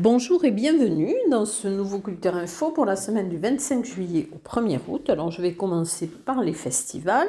Bonjour 0.00 0.44
et 0.44 0.52
bienvenue 0.52 1.14
dans 1.30 1.44
ce 1.44 1.66
nouveau 1.66 1.98
Culture 1.98 2.36
Info 2.36 2.70
pour 2.70 2.86
la 2.86 2.94
semaine 2.94 3.28
du 3.28 3.36
25 3.36 3.84
juillet 3.84 4.28
au 4.32 4.38
1er 4.38 4.78
août. 4.88 5.10
Alors 5.10 5.30
je 5.30 5.42
vais 5.42 5.54
commencer 5.54 6.06
par 6.06 6.42
les 6.42 6.52
festivals. 6.52 7.28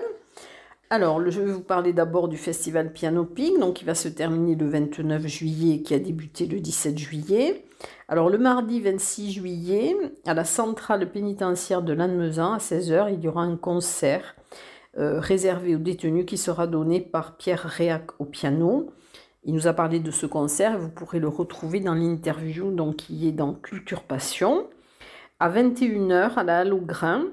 Alors 0.92 1.22
je 1.30 1.40
vais 1.40 1.52
vous 1.52 1.62
parler 1.62 1.94
d'abord 1.94 2.30
du 2.30 2.38
festival 2.38 2.92
Piano 2.92 3.24
Pig, 3.24 3.60
donc 3.60 3.76
qui 3.76 3.86
va 3.86 3.94
se 3.94 4.08
terminer 4.08 4.56
le 4.56 4.68
29 4.68 5.28
juillet 5.28 5.76
et 5.76 5.84
qui 5.84 5.94
a 5.94 6.00
débuté 6.00 6.48
le 6.48 6.60
17 6.60 6.98
juillet. 6.98 7.64
Alors 8.08 8.28
le 8.28 8.40
mardi 8.40 8.82
26 8.82 9.34
juillet, 9.34 9.96
à 10.26 10.34
la 10.34 10.46
centrale 10.46 11.12
pénitentiaire 11.12 11.84
de 11.84 11.94
Lannemezan, 11.94 12.54
à 12.54 12.58
16h, 12.58 13.14
il 13.14 13.24
y 13.24 13.28
aura 13.28 13.44
un 13.44 13.56
concert 13.56 14.36
euh, 14.98 15.20
réservé 15.20 15.76
aux 15.76 15.80
détenus 15.80 16.26
qui 16.26 16.38
sera 16.40 16.66
donné 16.66 17.02
par 17.02 17.38
Pierre 17.38 17.62
Réac 17.62 18.20
au 18.20 18.26
piano. 18.26 18.92
Il 19.44 19.54
nous 19.54 19.68
a 19.68 19.74
parlé 19.74 20.00
de 20.00 20.10
ce 20.10 20.26
concert 20.26 20.74
et 20.74 20.78
vous 20.78 20.90
pourrez 20.90 21.20
le 21.20 21.28
retrouver 21.28 21.82
dans 21.82 21.94
l'interview 21.94 22.72
donc, 22.72 22.96
qui 22.96 23.28
est 23.28 23.32
dans 23.32 23.54
Culture 23.54 24.02
Passion. 24.02 24.66
À 25.40 25.52
21h, 25.52 26.34
à 26.34 26.44
la 26.44 26.62
Halle 26.62 26.74
au 26.74 26.82
Grain, 26.82 27.26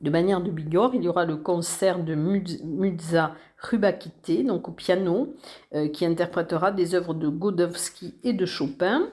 de 0.00 0.10
manière 0.10 0.40
de 0.40 0.50
Bigorre, 0.50 0.94
il 0.94 1.02
y 1.02 1.08
aura 1.08 1.24
le 1.24 1.36
concert 1.36 2.02
de 2.02 2.14
Muza 2.14 3.34
Rubakite, 3.58 4.46
donc 4.46 4.68
au 4.68 4.72
piano, 4.72 5.34
euh, 5.74 5.88
qui 5.88 6.06
interprétera 6.06 6.70
des 6.70 6.94
œuvres 6.94 7.14
de 7.14 7.28
Godowski 7.28 8.14
et 8.22 8.32
de 8.32 8.46
Chopin. 8.46 9.08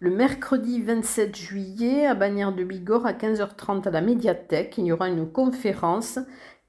Le 0.00 0.10
mercredi 0.10 0.82
27 0.82 1.36
juillet, 1.36 2.06
à 2.06 2.14
Bagnères 2.14 2.54
de 2.54 2.64
Bigorre, 2.64 3.06
à 3.06 3.12
15h30 3.12 3.86
à 3.86 3.90
la 3.90 4.00
médiathèque, 4.00 4.74
il 4.78 4.86
y 4.86 4.92
aura 4.92 5.08
une 5.08 5.30
conférence 5.30 6.18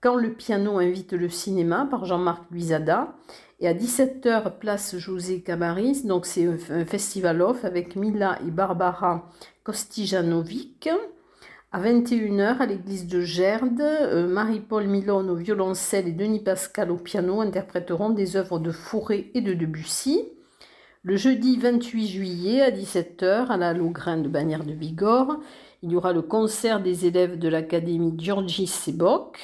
Quand 0.02 0.16
le 0.16 0.34
piano 0.34 0.78
invite 0.78 1.14
le 1.14 1.30
cinéma 1.30 1.88
par 1.90 2.06
Jean-Marc 2.06 2.44
Luisada. 2.52 3.16
Et 3.60 3.68
à 3.68 3.74
17h, 3.74 4.60
place 4.60 4.98
José 4.98 5.42
Cabaris, 5.42 6.04
donc 6.04 6.26
c'est 6.26 6.48
un 6.70 6.86
festival 6.86 7.42
off 7.42 7.66
avec 7.66 7.96
Mila 7.96 8.38
et 8.46 8.52
Barbara 8.52 9.32
Kostijanovic. 9.64 10.90
À 11.76 11.80
21h, 11.82 12.60
à 12.60 12.66
l'église 12.68 13.06
de 13.06 13.20
Gerde, 13.20 13.82
euh, 13.82 14.30
Marie-Paul 14.30 14.88
Milon 14.88 15.28
au 15.28 15.36
violoncelle 15.36 16.08
et 16.08 16.14
Denis 16.14 16.40
Pascal 16.40 16.90
au 16.90 16.96
piano 16.96 17.42
interpréteront 17.42 18.12
des 18.12 18.38
œuvres 18.38 18.60
de 18.60 18.72
Fauré 18.72 19.30
et 19.34 19.42
de 19.42 19.54
Debussy. 19.54 20.24
Le 21.04 21.18
jeudi 21.18 21.58
28 21.58 22.08
juillet 22.08 22.62
à 22.62 22.72
17h, 22.72 23.48
à 23.48 23.58
la 23.58 23.74
Logrin 23.74 24.16
de 24.16 24.30
Bagnères 24.30 24.64
de 24.64 24.72
Bigorre, 24.72 25.38
il 25.84 25.92
y 25.92 25.98
aura 25.98 26.14
le 26.14 26.22
concert 26.22 26.82
des 26.82 27.08
élèves 27.08 27.38
de 27.38 27.50
l'Académie 27.50 28.16
Georgi 28.18 28.68
Sebok. 28.68 29.38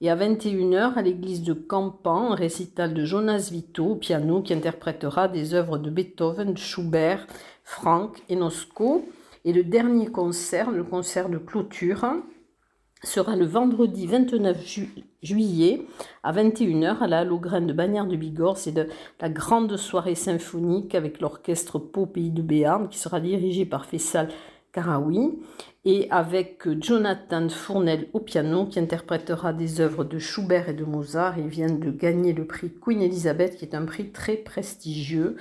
Et 0.00 0.08
à 0.08 0.14
21h, 0.14 0.94
à 0.94 1.02
l'église 1.02 1.42
de 1.42 1.52
Campan, 1.52 2.30
un 2.30 2.36
récital 2.36 2.94
de 2.94 3.04
Jonas 3.04 3.48
Vito 3.50 3.86
au 3.86 3.96
piano 3.96 4.40
qui 4.40 4.54
interprétera 4.54 5.26
des 5.26 5.52
œuvres 5.52 5.78
de 5.78 5.90
Beethoven, 5.90 6.56
Schubert, 6.56 7.26
Franck 7.64 8.22
et 8.28 8.36
Nosco. 8.36 9.04
Et 9.46 9.52
le 9.52 9.62
dernier 9.62 10.08
concert, 10.08 10.72
le 10.72 10.82
concert 10.82 11.28
de 11.28 11.38
clôture, 11.38 12.04
sera 13.04 13.36
le 13.36 13.44
vendredi 13.44 14.08
29 14.08 14.56
juillet 15.22 15.82
à 16.24 16.32
21h 16.32 16.98
à 16.98 17.06
la 17.06 17.20
Halograine 17.20 17.68
de 17.68 17.72
Bagnères 17.72 18.08
de 18.08 18.16
Bigorre. 18.16 18.58
C'est 18.58 18.74
la 19.20 19.28
grande 19.28 19.76
soirée 19.76 20.16
symphonique 20.16 20.96
avec 20.96 21.20
l'orchestre 21.20 21.78
Pau 21.78 22.06
Pays 22.06 22.32
de 22.32 22.42
Béarn 22.42 22.88
qui 22.88 22.98
sera 22.98 23.20
dirigé 23.20 23.64
par 23.64 23.86
Fessal 23.86 24.30
Karaoui 24.72 25.38
et 25.84 26.08
avec 26.10 26.68
Jonathan 26.82 27.48
Fournel 27.48 28.08
au 28.14 28.18
piano 28.18 28.66
qui 28.66 28.80
interprétera 28.80 29.52
des 29.52 29.80
œuvres 29.80 30.02
de 30.02 30.18
Schubert 30.18 30.68
et 30.68 30.74
de 30.74 30.84
Mozart. 30.84 31.38
Il 31.38 31.46
vient 31.46 31.70
de 31.70 31.92
gagner 31.92 32.32
le 32.32 32.48
prix 32.48 32.72
Queen 32.84 33.00
Elizabeth 33.00 33.54
qui 33.54 33.64
est 33.64 33.76
un 33.76 33.84
prix 33.84 34.10
très 34.10 34.34
prestigieux. 34.34 35.36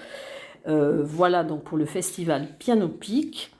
Euh, 0.67 1.01
voilà 1.03 1.43
donc 1.43 1.63
pour 1.63 1.79
le 1.79 1.85
festival 1.85 2.49
Piano 2.59 2.87
Peak. 2.87 3.54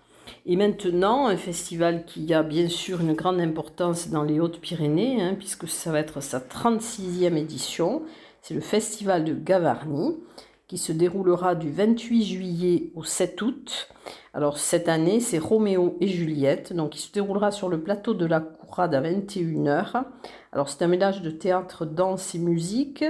Et 0.48 0.58
maintenant, 0.58 1.26
un 1.26 1.38
festival 1.38 2.06
qui 2.06 2.32
a 2.32 2.44
bien 2.44 2.70
sûr 2.70 3.02
une 3.02 3.14
grande 3.14 3.40
importance 3.40 4.10
dans 4.10 4.22
les 4.22 4.40
Hautes-Pyrénées, 4.40 5.20
hein, 5.20 5.36
puisque 5.36 5.68
ça 5.68 5.92
va 5.92 6.00
être 6.00 6.22
sa 6.22 6.40
36e 6.40 7.36
édition. 7.36 8.04
C'est 8.44 8.54
le 8.54 8.62
festival 8.62 9.24
de 9.24 9.34
Gavarnie 9.34 10.18
qui 10.68 10.78
se 10.78 10.92
déroulera 10.92 11.56
du 11.56 11.72
28 11.72 12.24
juillet 12.24 12.92
au 12.94 13.04
7 13.04 13.42
août. 13.42 13.90
Alors 14.36 14.60
cette 14.60 14.88
année, 14.88 15.20
c'est 15.20 15.40
Roméo 15.40 15.98
et 16.00 16.08
Juliette, 16.08 16.74
donc 16.74 16.96
il 16.96 17.00
se 17.00 17.12
déroulera 17.12 17.52
sur 17.52 17.70
le 17.70 17.82
plateau 17.82 18.14
de 18.14 18.26
la 18.28 18.40
Courade 18.40 18.94
à 18.94 19.02
21h. 19.02 20.04
Alors 20.52 20.70
c'est 20.70 20.84
un 20.84 20.88
mélange 20.88 21.22
de 21.22 21.32
théâtre, 21.32 21.86
danse 21.86 22.36
et 22.36 22.40
musique. 22.40 23.04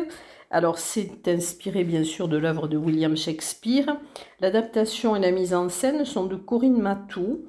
Alors 0.55 0.77
c'est 0.77 1.27
inspiré 1.27 1.83
bien 1.83 2.05
sûr 2.05 2.29
de 2.29 2.37
l'œuvre 2.37 2.69
de 2.69 2.77
William 2.77 3.17
Shakespeare. 3.17 3.97
L'adaptation 4.39 5.13
et 5.13 5.19
la 5.19 5.31
mise 5.31 5.53
en 5.53 5.67
scène 5.67 6.05
sont 6.05 6.27
de 6.27 6.37
Corinne 6.37 6.81
Matou. 6.81 7.41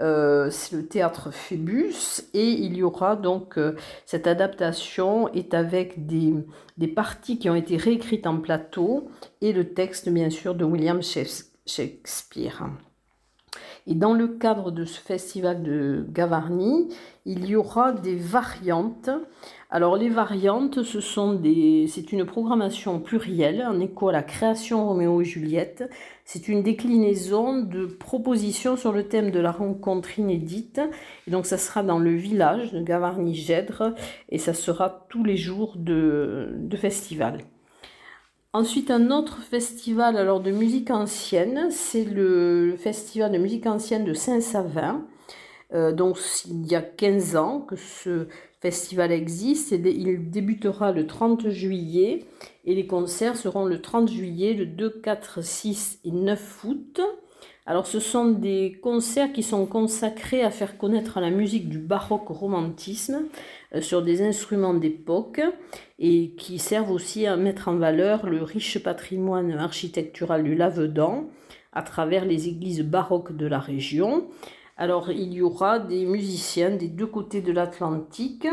Euh, 0.00 0.48
c'est 0.48 0.76
le 0.76 0.86
théâtre 0.86 1.32
Phébus 1.32 2.22
et 2.34 2.50
il 2.50 2.76
y 2.76 2.84
aura 2.84 3.16
donc 3.16 3.58
euh, 3.58 3.74
cette 4.06 4.28
adaptation 4.28 5.26
est 5.34 5.54
avec 5.54 6.06
des, 6.06 6.34
des, 6.78 6.86
parties 6.86 7.40
qui 7.40 7.50
ont 7.50 7.56
été 7.56 7.76
réécrites 7.76 8.28
en 8.28 8.38
plateau 8.38 9.10
et 9.40 9.52
le 9.52 9.74
texte 9.74 10.08
bien 10.08 10.30
sûr 10.30 10.54
de 10.54 10.64
William 10.64 11.00
Shakespeare. 11.02 12.68
Et 13.88 13.94
dans 13.94 14.14
le 14.14 14.28
cadre 14.28 14.70
de 14.70 14.84
ce 14.84 15.00
festival 15.00 15.64
de 15.64 16.06
Gavarnie, 16.08 16.94
il 17.24 17.46
y 17.46 17.54
aura 17.54 17.92
des 17.92 18.16
variantes. 18.16 19.10
Alors 19.70 19.96
les 19.96 20.08
variantes, 20.08 20.82
ce 20.82 21.00
sont 21.00 21.34
des, 21.34 21.86
c'est 21.88 22.12
une 22.12 22.24
programmation 22.24 22.98
plurielle 22.98 23.64
en 23.66 23.78
écho 23.80 24.08
à 24.08 24.12
la 24.12 24.22
création 24.22 24.88
Roméo 24.88 25.20
et 25.20 25.24
Juliette. 25.24 25.88
C'est 26.24 26.48
une 26.48 26.62
déclinaison 26.62 27.62
de 27.62 27.86
propositions 27.86 28.76
sur 28.76 28.92
le 28.92 29.08
thème 29.08 29.30
de 29.30 29.40
la 29.40 29.52
rencontre 29.52 30.18
inédite. 30.18 30.80
Et 31.26 31.30
donc 31.30 31.46
ça 31.46 31.58
sera 31.58 31.82
dans 31.82 31.98
le 31.98 32.14
village 32.14 32.72
de 32.72 32.82
Gavarnie-Gèdre 32.82 33.94
et 34.28 34.38
ça 34.38 34.54
sera 34.54 35.06
tous 35.08 35.22
les 35.22 35.36
jours 35.36 35.74
de, 35.76 36.50
de 36.54 36.76
festival. 36.76 37.38
Ensuite, 38.54 38.90
un 38.90 39.10
autre 39.10 39.40
festival 39.40 40.18
alors 40.18 40.40
de 40.40 40.50
musique 40.50 40.90
ancienne, 40.90 41.68
c'est 41.70 42.04
le 42.04 42.76
festival 42.76 43.32
de 43.32 43.38
musique 43.38 43.66
ancienne 43.66 44.04
de 44.04 44.12
Saint-Savin. 44.12 45.06
Euh, 45.72 45.92
donc, 45.92 46.18
il 46.46 46.66
y 46.66 46.74
a 46.74 46.82
15 46.82 47.36
ans 47.36 47.60
que 47.60 47.76
ce 47.76 48.26
festival 48.60 49.10
existe 49.10 49.72
et 49.72 49.80
il 49.84 50.30
débutera 50.30 50.92
le 50.92 51.06
30 51.06 51.48
juillet 51.48 52.24
et 52.64 52.74
les 52.74 52.86
concerts 52.86 53.36
seront 53.36 53.64
le 53.64 53.80
30 53.80 54.08
juillet, 54.10 54.54
le 54.54 54.66
2, 54.66 55.00
4, 55.02 55.42
6 55.42 56.00
et 56.04 56.10
9 56.12 56.64
août. 56.64 57.00
Alors 57.64 57.86
ce 57.86 58.00
sont 58.00 58.26
des 58.26 58.78
concerts 58.82 59.32
qui 59.32 59.44
sont 59.44 59.66
consacrés 59.66 60.42
à 60.42 60.50
faire 60.50 60.78
connaître 60.78 61.20
la 61.20 61.30
musique 61.30 61.68
du 61.68 61.78
baroque 61.78 62.28
romantisme 62.28 63.22
euh, 63.74 63.80
sur 63.80 64.02
des 64.02 64.22
instruments 64.22 64.74
d'époque 64.74 65.40
et 65.98 66.30
qui 66.36 66.58
servent 66.58 66.90
aussi 66.90 67.26
à 67.26 67.36
mettre 67.36 67.68
en 67.68 67.76
valeur 67.76 68.26
le 68.26 68.42
riche 68.42 68.82
patrimoine 68.82 69.52
architectural 69.52 70.42
du 70.42 70.56
Lavedan 70.56 71.28
à 71.72 71.82
travers 71.82 72.24
les 72.24 72.48
églises 72.48 72.82
baroques 72.82 73.36
de 73.36 73.46
la 73.46 73.60
région. 73.60 74.26
Alors 74.82 75.12
il 75.12 75.32
y 75.32 75.42
aura 75.42 75.78
des 75.78 76.04
musiciens 76.06 76.70
des 76.70 76.88
deux 76.88 77.06
côtés 77.06 77.40
de 77.40 77.52
l'Atlantique 77.52 78.48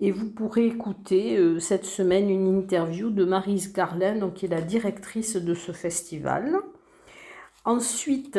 et 0.00 0.10
vous 0.10 0.30
pourrez 0.30 0.64
écouter 0.64 1.36
euh, 1.36 1.60
cette 1.60 1.84
semaine 1.84 2.30
une 2.30 2.46
interview 2.46 3.10
de 3.10 3.26
Marise 3.26 3.74
Garlin, 3.74 4.30
qui 4.30 4.46
est 4.46 4.48
la 4.48 4.62
directrice 4.62 5.36
de 5.36 5.52
ce 5.52 5.72
festival. 5.72 6.56
Ensuite, 7.66 8.38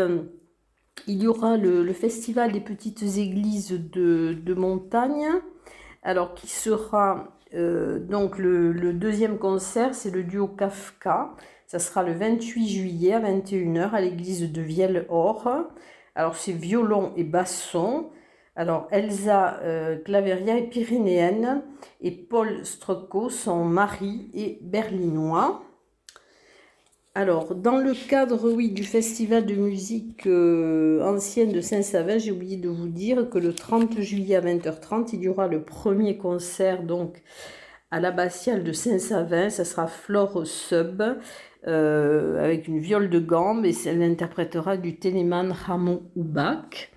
il 1.05 1.21
y 1.21 1.27
aura 1.27 1.57
le, 1.57 1.93
festival 1.93 2.53
des 2.53 2.59
petites 2.59 3.03
églises 3.03 3.79
de, 3.93 4.53
montagne, 4.55 5.27
alors 6.01 6.33
qui 6.33 6.47
sera 6.47 7.37
euh, 7.53 7.99
donc 7.99 8.39
le, 8.39 8.93
deuxième 8.93 9.37
concert, 9.37 9.93
c'est 9.93 10.09
le 10.09 10.23
duo 10.23 10.47
Kafka. 10.47 11.35
Ça 11.67 11.77
sera 11.77 12.01
le 12.01 12.13
28 12.13 12.67
juillet 12.67 13.13
à 13.13 13.19
21h 13.19 13.91
à 13.91 14.01
l'église 14.01 14.51
de 14.51 14.61
Vielle-Or. 14.63 15.67
Alors 16.17 16.35
c'est 16.35 16.51
violon 16.51 17.13
et 17.15 17.23
basson. 17.23 18.09
Alors 18.55 18.87
Elsa 18.91 19.59
euh, 19.61 19.97
Claveria 19.97 20.57
est 20.57 20.63
pyrénéenne 20.63 21.61
et 22.01 22.09
Paul 22.09 22.65
Strocco 22.65 23.29
son 23.29 23.63
mari 23.63 24.31
est 24.33 24.57
berlinois. 24.63 25.61
Alors, 27.13 27.55
dans 27.55 27.77
le 27.77 27.93
cadre, 27.95 28.51
oui, 28.51 28.69
du 28.69 28.83
festival 28.83 29.47
de 29.47 29.55
musique 29.55 30.27
euh, 30.27 31.03
ancienne 31.03 31.51
de 31.51 31.61
Saint-Savin, 31.61 32.19
j'ai 32.19 32.31
oublié 32.31 32.57
de 32.57 32.69
vous 32.69 32.89
dire 32.89 33.31
que 33.31 33.39
le 33.39 33.53
30 33.53 33.99
juillet 34.01 34.35
à 34.35 34.41
20h30, 34.41 35.09
il 35.13 35.21
y 35.21 35.27
aura 35.27 35.47
le 35.47 35.63
premier 35.63 36.17
concert 36.17 36.83
donc 36.83 37.23
à 37.89 37.99
l'abbatiale 37.99 38.63
de 38.63 38.71
Saint-Savin, 38.71 39.49
ça 39.49 39.65
sera 39.65 39.87
Flore 39.87 40.45
Sub 40.45 41.01
euh, 41.67 42.43
avec 42.43 42.67
une 42.67 42.79
viole 42.79 43.09
de 43.09 43.19
gambe 43.19 43.65
et 43.65 43.75
elle 43.85 44.01
interprétera 44.01 44.77
du 44.77 44.97
Téléman 44.97 45.51
Ramon 45.51 46.03
Oubak. 46.15 46.91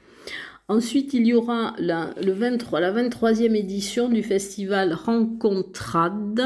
Ensuite, 0.70 1.14
il 1.14 1.26
y 1.26 1.34
aura 1.34 1.75
la, 1.78 2.14
le 2.25 2.31
23, 2.31 2.78
la 2.78 2.93
23e 2.93 3.56
édition 3.56 4.08
du 4.08 4.22
festival 4.22 4.93
Rencontrade, 4.93 6.44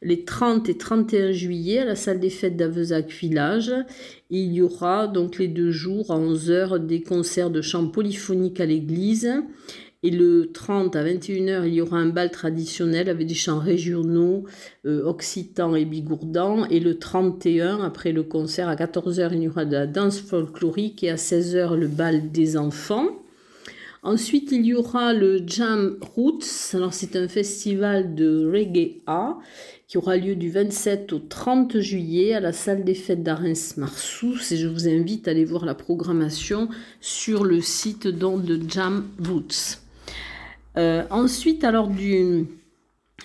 les 0.00 0.24
30 0.24 0.68
et 0.68 0.78
31 0.78 1.32
juillet 1.32 1.80
à 1.80 1.84
la 1.84 1.96
salle 1.96 2.20
des 2.20 2.30
fêtes 2.30 2.56
d'Avezac 2.56 3.10
Village. 3.10 3.74
Il 4.30 4.52
y 4.52 4.62
aura 4.62 5.08
donc 5.08 5.38
les 5.38 5.48
deux 5.48 5.72
jours 5.72 6.12
à 6.12 6.18
11h 6.20 6.86
des 6.86 7.02
concerts 7.02 7.50
de 7.50 7.60
chant 7.60 7.88
polyphonique 7.88 8.60
à 8.60 8.66
l'église. 8.66 9.42
Et 10.04 10.10
le 10.10 10.52
30 10.52 10.94
à 10.94 11.02
21h, 11.02 11.66
il 11.66 11.74
y 11.74 11.80
aura 11.80 11.96
un 11.96 12.06
bal 12.06 12.30
traditionnel 12.30 13.08
avec 13.08 13.26
des 13.26 13.34
chants 13.34 13.58
régionaux, 13.58 14.44
euh, 14.86 15.02
occitans 15.04 15.74
et 15.74 15.84
bigourdans. 15.84 16.66
Et 16.66 16.78
le 16.78 17.00
31, 17.00 17.80
après 17.82 18.12
le 18.12 18.22
concert, 18.22 18.68
à 18.68 18.76
14h, 18.76 19.30
il 19.32 19.42
y 19.42 19.48
aura 19.48 19.64
de 19.64 19.72
la 19.72 19.88
danse 19.88 20.20
folklorique 20.20 21.02
et 21.02 21.10
à 21.10 21.16
16h, 21.16 21.74
le 21.74 21.88
bal 21.88 22.30
des 22.30 22.56
enfants. 22.56 23.08
Ensuite, 24.04 24.52
il 24.52 24.64
y 24.66 24.72
aura 24.72 25.12
le 25.14 25.42
Jam 25.44 25.96
Roots. 26.00 26.74
Alors, 26.74 26.94
c'est 26.94 27.16
un 27.16 27.26
festival 27.26 28.14
de 28.14 28.48
reggae 28.48 29.02
A 29.08 29.40
qui 29.88 29.98
aura 29.98 30.16
lieu 30.16 30.36
du 30.36 30.48
27 30.48 31.12
au 31.12 31.18
30 31.18 31.80
juillet 31.80 32.34
à 32.34 32.40
la 32.40 32.52
salle 32.52 32.84
des 32.84 32.94
fêtes 32.94 33.24
d'Arens-Marsous. 33.24 34.52
Et 34.52 34.56
je 34.56 34.68
vous 34.68 34.86
invite 34.86 35.26
à 35.26 35.32
aller 35.32 35.44
voir 35.44 35.64
la 35.64 35.74
programmation 35.74 36.68
sur 37.00 37.42
le 37.42 37.60
site 37.60 38.06
de 38.06 38.60
Jam 38.68 39.08
Roots. 39.26 39.87
Euh, 40.78 41.02
ensuite, 41.10 41.64
alors 41.64 41.88
du 41.88 42.46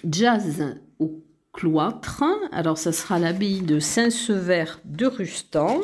jazz 0.09 0.75
au 0.99 1.11
cloître. 1.53 2.23
Alors, 2.51 2.79
ça 2.79 2.91
sera 2.91 3.19
l'abbaye 3.19 3.61
de 3.61 3.79
Saint-Sever 3.79 4.65
de 4.85 5.05
Rustan. 5.05 5.79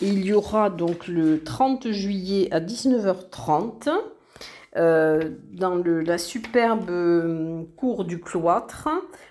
Il 0.00 0.24
y 0.24 0.32
aura 0.32 0.70
donc 0.70 1.06
le 1.06 1.42
30 1.42 1.90
juillet 1.90 2.48
à 2.50 2.60
19h30 2.60 3.90
euh, 4.76 5.30
dans 5.52 5.82
la 5.84 6.18
superbe 6.18 6.90
euh, 6.90 7.62
cour 7.76 8.04
du 8.04 8.20
cloître, 8.20 8.88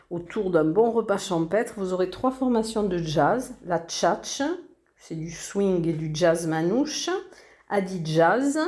autour 0.10 0.50
d'un 0.50 0.66
bon 0.66 0.90
repas 0.90 1.20
champêtre, 1.20 1.74
vous 1.78 1.94
aurez 1.94 2.10
trois 2.10 2.32
formations 2.32 2.84
de 2.84 2.98
jazz. 2.98 3.54
La 3.66 3.80
tchatch, 3.80 4.42
c'est 4.98 5.16
du 5.16 5.30
swing 5.30 5.88
et 5.88 5.94
du 5.94 6.10
jazz 6.14 6.48
manouche. 6.48 7.10
Adi 7.70 8.02
Jazz, 8.06 8.60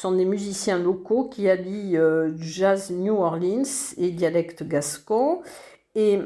sont 0.00 0.12
des 0.12 0.26
musiciens 0.26 0.78
locaux 0.78 1.24
qui 1.24 1.48
allient 1.48 1.96
euh, 1.96 2.32
jazz 2.38 2.90
New 2.90 3.14
Orleans 3.14 3.62
et 3.96 4.10
dialecte 4.10 4.62
gascon. 4.62 5.40
Et 5.94 6.18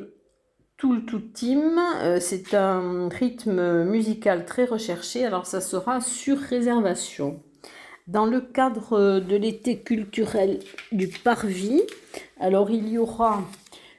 tout 0.76 0.92
le 0.92 1.04
tout 1.04 1.20
team, 1.20 1.78
c'est 2.20 2.54
un 2.54 3.08
rythme 3.10 3.84
musical 3.84 4.46
très 4.46 4.64
recherché, 4.64 5.26
alors 5.26 5.44
ça 5.44 5.60
sera 5.60 6.00
sur 6.00 6.38
réservation 6.38 7.42
dans 8.08 8.24
le 8.26 8.40
cadre 8.40 9.20
de 9.20 9.36
l'été 9.36 9.78
culturel 9.78 10.58
du 10.90 11.06
Parvis. 11.08 11.82
Alors 12.40 12.70
il 12.70 12.88
y 12.88 12.98
aura 12.98 13.42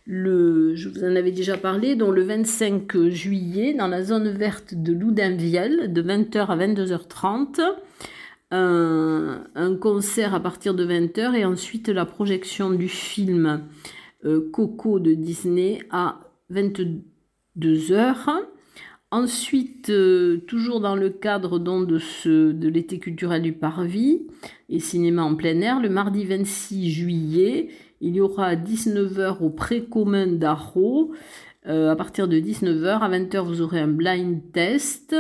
le, 0.06 0.76
je 0.76 0.90
vous 0.90 1.04
en 1.04 1.16
avais 1.16 1.32
déjà 1.32 1.56
parlé, 1.56 1.96
donc 1.96 2.14
le 2.14 2.24
25 2.24 3.08
juillet 3.10 3.74
dans 3.74 3.88
la 3.88 4.04
zone 4.04 4.30
verte 4.30 4.74
de 4.74 4.92
Loudinvielle 4.92 5.94
de 5.94 6.02
20h 6.02 6.48
à 6.48 6.58
22h30. 6.58 7.62
Un, 8.52 9.78
concert 9.80 10.36
à 10.36 10.40
partir 10.42 10.74
de 10.74 10.86
20h 10.86 11.36
et 11.36 11.46
ensuite 11.46 11.88
la 11.88 12.06
projection 12.06 12.70
du 12.70 12.90
film 12.90 13.64
euh, 14.26 14.50
Coco 14.52 15.00
de 15.00 15.14
Disney 15.14 15.80
à 15.90 16.20
22h. 16.52 18.44
Ensuite, 19.14 19.90
euh, 19.90 20.38
toujours 20.48 20.80
dans 20.80 20.96
le 20.96 21.10
cadre 21.10 21.60
de 21.60 22.68
l'été 22.68 23.00
culturel 23.00 23.42
du 23.42 23.54
Parvis 23.54 24.28
et 24.70 24.80
cinéma 24.80 25.24
en 25.24 25.36
plein 25.36 25.60
air, 25.60 25.82
le 25.82 25.90
mardi 25.90 26.24
26 26.24 26.90
juillet, 26.92 27.70
il 28.00 28.16
y 28.16 28.22
aura 28.22 28.48
à 28.48 28.56
19h 28.56 29.42
au 29.42 29.50
précommun 29.50 30.28
d'Arro. 30.28 31.12
Euh, 31.68 31.92
à 31.92 31.96
partir 31.96 32.28
de 32.28 32.40
19h, 32.40 33.00
à 33.00 33.10
20h, 33.10 33.40
vous 33.46 33.62
aurez 33.62 33.80
un 33.80 33.88
blind 33.88 34.42
test. 34.52 35.16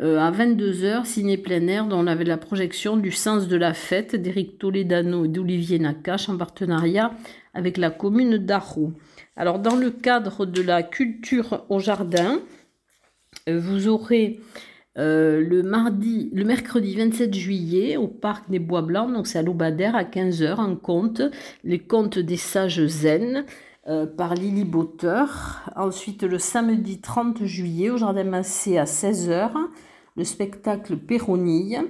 Euh, 0.00 0.18
à 0.18 0.30
22h, 0.30 1.06
ciné 1.06 1.38
plein 1.38 1.66
air, 1.68 1.86
dont 1.86 1.98
on 1.98 2.06
avait 2.06 2.24
la 2.24 2.36
projection 2.36 2.98
du 2.98 3.10
Sens 3.10 3.48
de 3.48 3.56
la 3.56 3.72
fête 3.72 4.14
d'Éric 4.14 4.58
Toledano 4.58 5.24
et 5.24 5.28
d'Olivier 5.28 5.78
Nakache 5.78 6.28
en 6.28 6.36
partenariat 6.36 7.12
avec 7.54 7.78
la 7.78 7.88
commune 7.88 8.36
d'Arro. 8.36 8.92
Alors, 9.36 9.58
dans 9.58 9.74
le 9.74 9.90
cadre 9.90 10.44
de 10.44 10.60
la 10.60 10.82
culture 10.82 11.64
au 11.70 11.78
jardin, 11.78 12.40
euh, 13.48 13.58
vous 13.58 13.88
aurez 13.88 14.38
euh, 14.98 15.40
le 15.40 15.62
mardi, 15.62 16.30
le 16.34 16.44
mercredi 16.44 16.94
27 16.94 17.32
juillet 17.32 17.96
au 17.96 18.06
parc 18.06 18.50
des 18.50 18.58
Bois 18.58 18.82
Blancs, 18.82 19.12
donc 19.12 19.26
c'est 19.26 19.38
à 19.38 19.42
l'Aubadère 19.42 19.96
à 19.96 20.04
15h, 20.04 20.60
un 20.60 20.76
conte, 20.76 21.22
les 21.64 21.78
contes 21.78 22.18
des 22.18 22.36
sages 22.36 22.84
zen 22.86 23.46
euh, 23.88 24.06
par 24.06 24.34
Lily 24.34 24.64
Botter. 24.64 25.24
Ensuite, 25.76 26.24
le 26.24 26.38
samedi 26.38 27.00
30 27.00 27.44
juillet 27.44 27.90
au 27.90 27.96
Jardin 27.96 28.24
Massé 28.24 28.78
à 28.78 28.84
16h, 28.84 29.52
le 30.16 30.24
spectacle 30.24 30.96
Péronille 30.96 31.80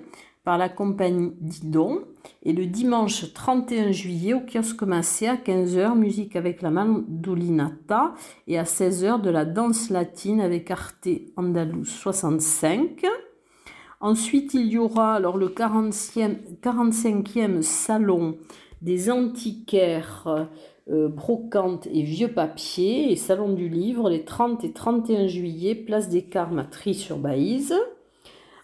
par 0.45 0.59
la 0.59 0.69
compagnie 0.69 1.33
Didon. 1.41 2.03
Et 2.43 2.53
le 2.53 2.67
dimanche 2.67 3.33
31 3.33 3.93
juillet, 3.93 4.35
au 4.35 4.41
kiosque 4.41 4.83
Massé 4.83 5.27
à 5.27 5.37
15h, 5.37 5.97
musique 5.97 6.37
avec 6.37 6.61
la 6.61 6.71
mandolinata. 6.71 8.13
Et 8.47 8.59
à 8.59 8.65
16h, 8.65 9.23
de 9.23 9.31
la 9.31 9.45
danse 9.45 9.89
latine 9.89 10.43
avec 10.43 10.71
Arte 10.71 11.09
Andalous 11.37 11.87
65. 11.87 13.07
Ensuite, 14.01 14.55
il 14.55 14.67
y 14.67 14.77
aura 14.77 15.15
alors 15.15 15.39
le 15.39 15.49
45e 15.49 17.63
salon 17.63 18.37
des 18.83 19.11
antiquaires 19.11 20.49
euh, 20.91 21.09
brocantes 21.09 21.88
et 21.93 22.03
vieux 22.03 22.33
papiers 22.33 23.11
et 23.11 23.17
salon 23.17 23.53
du 23.53 23.69
livre 23.69 24.09
les 24.09 24.25
30 24.25 24.62
et 24.65 24.73
31 24.73 25.27
juillet, 25.27 25.75
place 25.75 26.09
des 26.09 26.23
Carmes 26.23 26.61
à 26.61 26.93
sur 26.93 27.19
baïse 27.19 27.75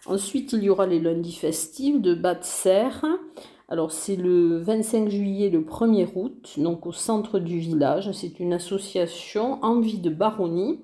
Ensuite, 0.05 0.51
il 0.53 0.63
y 0.63 0.69
aura 0.69 0.85
les 0.85 0.99
lundis 0.99 1.33
festifs 1.33 2.01
de 2.01 2.13
Bas 2.13 2.35
de 2.35 2.43
Serre. 2.43 3.05
Alors, 3.69 3.91
c'est 3.91 4.17
le 4.17 4.57
25 4.57 5.09
juillet, 5.09 5.49
le 5.49 5.61
1er 5.61 6.07
août, 6.15 6.55
donc 6.57 6.85
au 6.85 6.91
centre 6.91 7.39
du 7.39 7.59
village. 7.59 8.11
C'est 8.11 8.39
une 8.41 8.51
association 8.51 9.63
Envie 9.63 9.99
de 9.99 10.09
Baronnie 10.09 10.81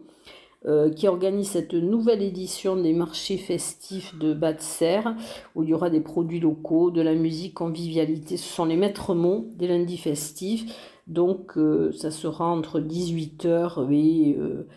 euh, 0.66 0.90
qui 0.90 1.08
organise 1.08 1.52
cette 1.52 1.74
nouvelle 1.74 2.22
édition 2.22 2.76
des 2.76 2.92
marchés 2.94 3.38
festifs 3.38 4.18
de 4.18 4.34
Bas 4.34 4.54
de 4.54 4.62
Serre, 4.62 5.16
où 5.56 5.64
il 5.64 5.70
y 5.70 5.74
aura 5.74 5.90
des 5.90 6.02
produits 6.02 6.40
locaux, 6.40 6.92
de 6.92 7.02
la 7.02 7.14
musique, 7.14 7.54
convivialité. 7.54 8.36
Ce 8.36 8.54
sont 8.56 8.66
les 8.66 8.76
maîtres 8.76 9.16
mots 9.16 9.48
des 9.56 9.68
lundis 9.68 9.98
festifs. 9.98 10.66
Donc, 11.10 11.58
euh, 11.58 11.92
ça 11.92 12.12
sera 12.12 12.46
entre 12.48 12.80
18h 12.80 13.92
et. 13.92 14.38
Euh, 14.40 14.68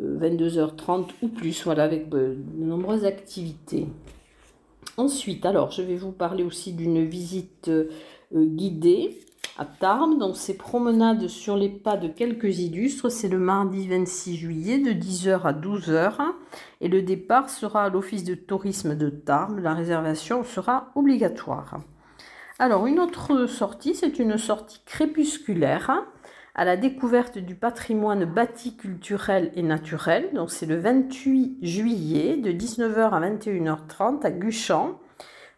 22h30 0.00 1.06
ou 1.22 1.28
plus, 1.28 1.64
voilà, 1.64 1.84
avec 1.84 2.08
de 2.08 2.36
nombreuses 2.58 3.04
activités. 3.04 3.86
Ensuite, 4.96 5.44
alors, 5.44 5.70
je 5.70 5.82
vais 5.82 5.96
vous 5.96 6.12
parler 6.12 6.42
aussi 6.42 6.72
d'une 6.72 7.04
visite 7.04 7.68
euh, 7.68 7.88
guidée 8.34 9.18
à 9.58 9.64
Tarbes. 9.64 10.18
Donc, 10.18 10.36
c'est 10.36 10.56
promenade 10.56 11.28
sur 11.28 11.56
les 11.56 11.68
pas 11.68 11.96
de 11.96 12.08
quelques 12.08 12.60
illustres. 12.60 13.10
C'est 13.10 13.28
le 13.28 13.38
mardi 13.38 13.88
26 13.88 14.36
juillet 14.36 14.78
de 14.78 14.90
10h 14.90 15.42
à 15.42 15.52
12h. 15.52 16.12
Et 16.80 16.88
le 16.88 17.02
départ 17.02 17.50
sera 17.50 17.84
à 17.84 17.88
l'office 17.88 18.24
de 18.24 18.34
tourisme 18.34 18.96
de 18.96 19.10
Tarbes. 19.10 19.58
La 19.58 19.74
réservation 19.74 20.44
sera 20.44 20.90
obligatoire. 20.94 21.80
Alors, 22.58 22.86
une 22.86 23.00
autre 23.00 23.46
sortie, 23.46 23.94
c'est 23.94 24.18
une 24.18 24.38
sortie 24.38 24.80
crépusculaire 24.86 26.06
à 26.54 26.64
la 26.64 26.78
découverte 26.78 27.36
du 27.36 27.54
patrimoine 27.54 28.24
bâti 28.24 28.78
culturel 28.78 29.52
et 29.56 29.62
naturel. 29.62 30.30
Donc 30.32 30.50
c'est 30.50 30.64
le 30.64 30.78
28 30.78 31.58
juillet 31.60 32.38
de 32.38 32.50
19h 32.50 33.10
à 33.10 33.20
21h30 33.20 34.24
à 34.24 34.30
Guchamp. 34.30 34.98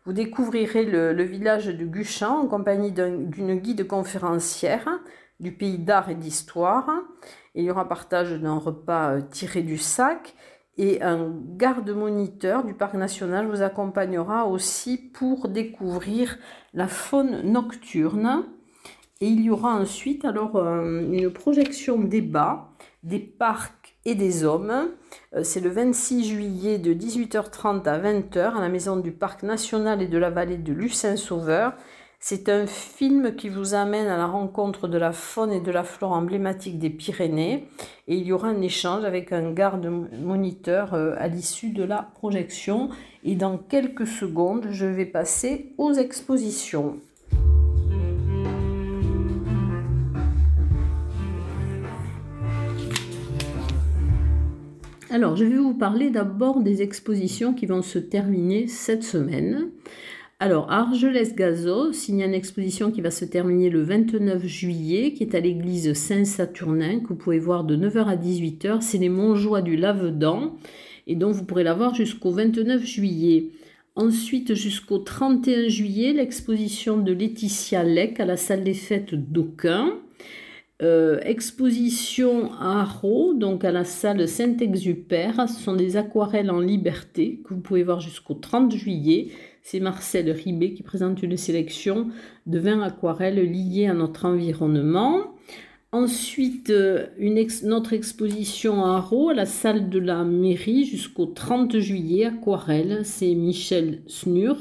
Vous 0.07 0.13
découvrirez 0.13 0.85
le, 0.85 1.23
village 1.23 1.67
de 1.67 1.85
Guchamp 1.85 2.41
en 2.41 2.47
compagnie 2.49 2.91
d'une 2.91 3.61
guide 3.61 3.87
conférencière 3.87 4.89
du 5.39 5.53
pays 5.53 5.79
d'art 5.79 6.11
et 6.11 6.17
d'histoire. 6.17 6.91
Il 7.55 7.63
y 7.63 7.71
aura 7.71 7.89
partage 7.89 8.33
d'un 8.33 8.59
repas 8.59 9.11
euh, 9.13 9.21
tiré 9.21 9.63
du 9.63 9.79
sac 9.79 10.35
et 10.79 11.03
un 11.03 11.33
garde-moniteur 11.57 12.65
du 12.65 12.73
parc 12.73 12.95
national 12.95 13.47
vous 13.49 13.63
accompagnera 13.63 14.47
aussi 14.47 14.97
pour 14.97 15.49
découvrir 15.49 16.39
la 16.73 16.87
faune 16.87 17.43
nocturne. 17.43 18.45
Et 19.21 19.27
il 19.27 19.41
y 19.41 19.51
aura 19.51 19.75
ensuite 19.75 20.25
alors 20.25 20.55
euh, 20.55 21.03
une 21.13 21.31
projection 21.31 21.99
débat 21.99 22.71
des 23.03 23.19
parcs 23.19 23.97
et 24.05 24.15
des 24.15 24.45
hommes. 24.45 24.91
Euh, 25.35 25.43
c'est 25.43 25.61
le 25.61 25.71
26 25.71 26.25
juillet 26.25 26.79
de 26.79 26.95
18h30 26.95 27.89
à 27.89 27.99
20h 27.99 28.57
à 28.57 28.61
la 28.61 28.69
maison 28.69 28.97
du 28.97 29.11
parc 29.11 29.43
national 29.43 30.01
et 30.01 30.07
de 30.07 30.19
la 30.19 30.31
vallée 30.31 30.57
de 30.57 30.73
Lucin-Sauveur. 30.73 31.75
C'est 32.21 32.49
un 32.49 32.67
film 32.67 33.37
qui 33.37 33.49
vous 33.49 33.75
amène 33.75 34.09
à 34.09 34.17
la 34.17 34.27
rencontre 34.27 34.89
de 34.89 34.99
la 34.99 35.13
faune 35.13 35.53
et 35.53 35.61
de 35.61 35.71
la 35.71 35.85
flore 35.85 36.11
emblématique 36.11 36.81
des 36.81 36.91
Pyrénées 36.91 37.69
et 38.09 38.17
il 38.17 38.27
y 38.27 38.33
aura 38.33 38.49
un 38.49 38.61
échange 38.61 39.05
avec 39.05 39.31
un 39.31 39.53
garde 39.53 39.89
moniteur 40.21 40.95
euh, 40.95 41.15
à 41.17 41.29
l'issue 41.29 41.71
de 41.71 41.85
la 41.85 42.11
projection 42.15 42.91
et 43.23 43.37
dans 43.37 43.57
quelques 43.57 44.09
secondes 44.09 44.67
je 44.73 44.85
vais 44.85 45.07
passer 45.07 45.73
aux 45.79 45.93
expositions. 45.93 46.99
Alors, 55.11 55.37
je 55.37 55.45
vais 55.45 55.57
vous 55.57 55.75
parler 55.75 56.11
d'abord 56.11 56.61
des 56.61 56.83
expositions 56.83 57.55
qui 57.55 57.67
vont 57.67 57.83
se 57.83 57.99
terminer 57.99 58.67
cette 58.67 59.05
semaine. 59.05 59.71
Alors, 60.41 60.71
Argelès-Gazos, 60.71 62.09
il 62.09 62.15
y 62.15 62.23
a 62.23 62.27
une 62.27 62.33
exposition 62.33 62.93
qui 62.93 63.01
va 63.01 63.11
se 63.11 63.25
terminer 63.25 63.71
le 63.71 63.83
29 63.83 64.47
juillet, 64.47 65.13
qui 65.13 65.25
est 65.25 65.35
à 65.35 65.41
l'église 65.41 65.93
Saint-Saturnin, 65.95 67.01
que 67.01 67.09
vous 67.09 67.17
pouvez 67.17 67.41
voir 67.41 67.65
de 67.65 67.77
9h 67.77 68.05
à 68.05 68.15
18h. 68.15 68.81
C'est 68.81 68.99
les 68.99 69.09
Montjoie 69.09 69.63
du 69.63 69.77
Lavedan, 69.77 70.55
et 71.09 71.17
donc 71.17 71.35
vous 71.35 71.45
pourrez 71.45 71.65
la 71.65 71.75
voir 71.75 71.97
jusqu'au 71.97 72.31
29 72.31 72.85
juillet. 72.85 73.51
Ensuite, 73.97 74.55
jusqu'au 74.55 74.99
31 74.99 75.67
juillet, 75.67 76.13
l'exposition 76.13 76.99
de 76.99 77.13
Laetitia 77.13 77.83
Lec 77.83 78.21
à 78.21 78.25
la 78.25 78.37
salle 78.37 78.63
des 78.63 78.75
fêtes 78.75 79.17
d'Aucun. 79.17 79.99
Euh, 80.81 81.19
exposition 81.23 82.53
à 82.53 82.83
Arro, 82.83 83.35
donc 83.35 83.65
à 83.65 83.73
la 83.73 83.83
salle 83.83 84.29
Saint-Exupère. 84.29 85.49
Ce 85.49 85.61
sont 85.61 85.75
des 85.75 85.97
aquarelles 85.97 86.53
en 86.53 86.61
liberté 86.61 87.43
que 87.45 87.55
vous 87.55 87.61
pouvez 87.61 87.83
voir 87.83 87.99
jusqu'au 87.99 88.35
30 88.35 88.73
juillet. 88.73 89.33
C'est 89.71 89.81
Marcel 89.81 90.31
Ribet 90.31 90.73
qui 90.73 90.83
présente 90.83 91.23
une 91.23 91.37
sélection 91.37 92.09
de 92.47 92.59
20 92.59 92.81
aquarelles 92.81 93.53
liées 93.53 93.85
à 93.85 93.93
notre 93.93 94.25
environnement. 94.25 95.35
Ensuite, 95.93 96.71
euh, 96.71 97.09
une 97.19 97.39
autre 97.75 97.93
exposition 97.93 98.83
à 98.83 98.97
Arro, 98.97 99.29
à 99.29 99.35
la 99.35 99.45
salle 99.45 99.91
de 99.91 99.99
la 99.99 100.25
mairie, 100.25 100.87
jusqu'au 100.87 101.27
30 101.27 101.81
juillet, 101.81 102.25
aquarelles. 102.25 103.01
C'est 103.05 103.35
Michel 103.35 104.01
Snur. 104.07 104.57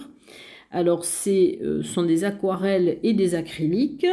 Alors, 0.71 1.05
ce 1.05 1.63
euh, 1.63 1.83
sont 1.83 2.03
des 2.03 2.25
aquarelles 2.25 2.97
et 3.01 3.13
des 3.13 3.33
acryliques. 3.33 4.07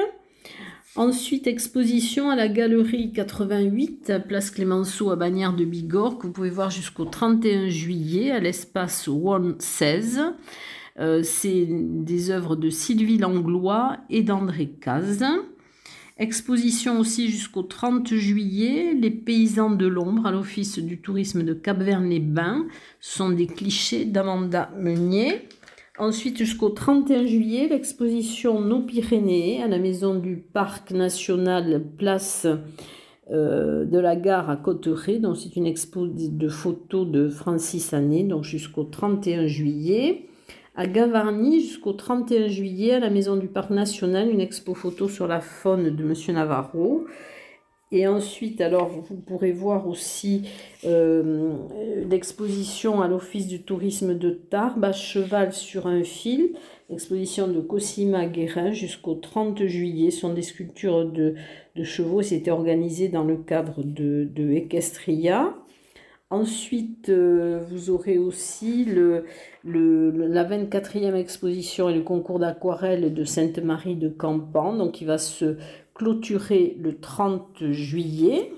Ensuite, 0.95 1.49
exposition 1.49 2.31
à 2.31 2.37
la 2.37 2.47
galerie 2.47 3.11
88, 3.11 4.13
place 4.29 4.53
Clémenceau 4.53 5.11
à 5.11 5.17
Bagnères 5.17 5.57
de 5.57 5.65
Bigorre, 5.65 6.19
que 6.19 6.29
vous 6.29 6.33
pouvez 6.33 6.51
voir 6.51 6.71
jusqu'au 6.71 7.05
31 7.05 7.69
juillet 7.69 8.31
à 8.31 8.39
l'espace 8.39 9.09
One 9.09 9.57
16. 9.59 10.21
Euh, 10.99 11.23
c'est 11.23 11.67
des 11.69 12.31
œuvres 12.31 12.57
de 12.57 12.71
Sylvie 12.71 13.19
Langlois 13.19 13.99
et 14.11 14.23
d'André 14.23 14.69
Caz. 14.69 15.25
Exposition 16.17 17.01
aussi 17.01 17.29
jusqu'au 17.29 17.63
30 17.63 18.15
juillet, 18.15 18.95
Les 18.95 19.11
paysans 19.11 19.71
de 19.71 19.87
l'ombre 19.87 20.27
à 20.27 20.31
l'Office 20.31 20.79
du 20.79 21.01
tourisme 21.01 21.43
de 21.43 21.55
Cap-Vert-les-Bains. 21.55 22.67
sont 23.01 23.31
des 23.31 23.49
clichés 23.49 24.05
d'Amanda 24.05 24.71
Meunier. 24.79 25.49
Ensuite, 25.99 26.39
jusqu'au 26.39 26.71
31 26.71 27.27
juillet, 27.27 27.69
l'exposition 27.69 28.61
Nos 28.61 28.83
Pyrénées 28.83 29.63
à 29.63 29.67
la 29.67 29.79
maison 29.79 30.15
du 30.15 30.37
Parc 30.37 30.93
national 30.93 31.83
Place 31.99 32.47
euh, 33.33 33.85
de 33.85 33.99
la 33.99 34.15
gare 34.15 34.51
à 34.51 34.57
Cotteret. 34.57 35.19
Donc, 35.19 35.37
c'est 35.37 35.57
une 35.57 35.67
expo 35.67 36.07
de 36.07 36.49
photos 36.49 37.09
de 37.09 37.29
Francis 37.29 37.93
donc 37.93 38.45
jusqu'au 38.45 38.85
31 38.85 39.49
juillet 39.49 40.29
à 40.75 40.87
Gavarnie 40.87 41.61
jusqu'au 41.61 41.93
31 41.93 42.49
juillet 42.49 42.95
à 42.95 43.00
la 43.00 43.11
Maison 43.11 43.37
du 43.37 43.47
Parc 43.47 43.71
National, 43.71 44.28
une 44.28 44.40
expo 44.40 44.75
photo 44.75 45.09
sur 45.09 45.26
la 45.26 45.40
faune 45.40 45.95
de 45.95 46.04
Monsieur 46.04 46.33
Navarro. 46.33 47.07
Et 47.93 48.09
ensuite, 48.09 48.61
alors, 48.61 48.88
vous 48.88 49.14
pourrez 49.14 49.52
voir 49.52 49.87
aussi 49.87 50.49
euh, 50.85 51.54
l'exposition 52.11 53.02
à 53.02 53.07
l'Office 53.07 53.47
du 53.47 53.62
tourisme 53.62 54.19
de 54.19 54.31
Tarbes, 54.31 54.85
à 54.85 54.93
cheval 54.93 55.52
sur 55.52 55.87
un 55.87 56.02
fil, 56.02 56.54
l'exposition 56.90 57.47
de 57.47 57.61
Cosima 57.61 58.26
Guérin 58.26 58.73
jusqu'au 58.73 59.14
30 59.14 59.64
juillet. 59.66 60.11
Ce 60.11 60.21
sont 60.21 60.33
des 60.33 60.43
sculptures 60.43 61.04
de, 61.04 61.37
chevaux. 61.85 62.23
C'était 62.23 62.50
organisé 62.50 63.09
dans 63.09 63.23
le 63.23 63.37
cadre 63.37 63.85
de, 63.85 64.28
de 64.35 64.50
Equestria. 64.50 65.54
Ensuite, 66.31 67.11
euh, 67.11 67.61
vous 67.71 67.90
aurez 67.90 68.19
aussi 68.19 68.85
le, 68.85 69.25
la 69.64 70.45
24e 70.45 71.14
exposition 71.14 71.88
et 71.88 71.95
le 71.95 72.02
concours 72.02 72.38
d'aquarelle 72.38 73.12
de 73.14 73.25
Sainte-Marie 73.25 73.97
de 73.97 74.09
Campan, 74.09 74.75
donc 74.75 74.93
qui 74.93 75.04
va 75.04 75.19
se 75.19 75.57
clôturer 75.95 76.76
le 76.81 76.99
30 76.99 77.71
juillet. 77.71 78.52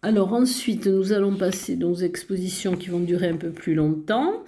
Alors 0.00 0.32
ensuite, 0.32 0.86
nous 0.86 1.12
allons 1.12 1.36
passer 1.36 1.78
aux 1.82 1.94
expositions 1.94 2.76
qui 2.76 2.88
vont 2.88 3.00
durer 3.00 3.28
un 3.28 3.36
peu 3.36 3.50
plus 3.50 3.74
longtemps. 3.74 4.42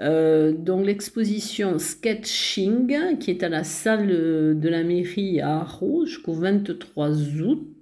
Euh, 0.00 0.52
donc 0.52 0.86
l'exposition 0.86 1.78
Sketching 1.78 3.18
qui 3.18 3.30
est 3.30 3.42
à 3.42 3.50
la 3.50 3.64
salle 3.64 4.08
de 4.08 4.68
la 4.68 4.82
mairie 4.82 5.40
à 5.40 5.60
Arros 5.60 6.06
jusqu'au 6.06 6.32
23 6.32 7.10
août. 7.42 7.79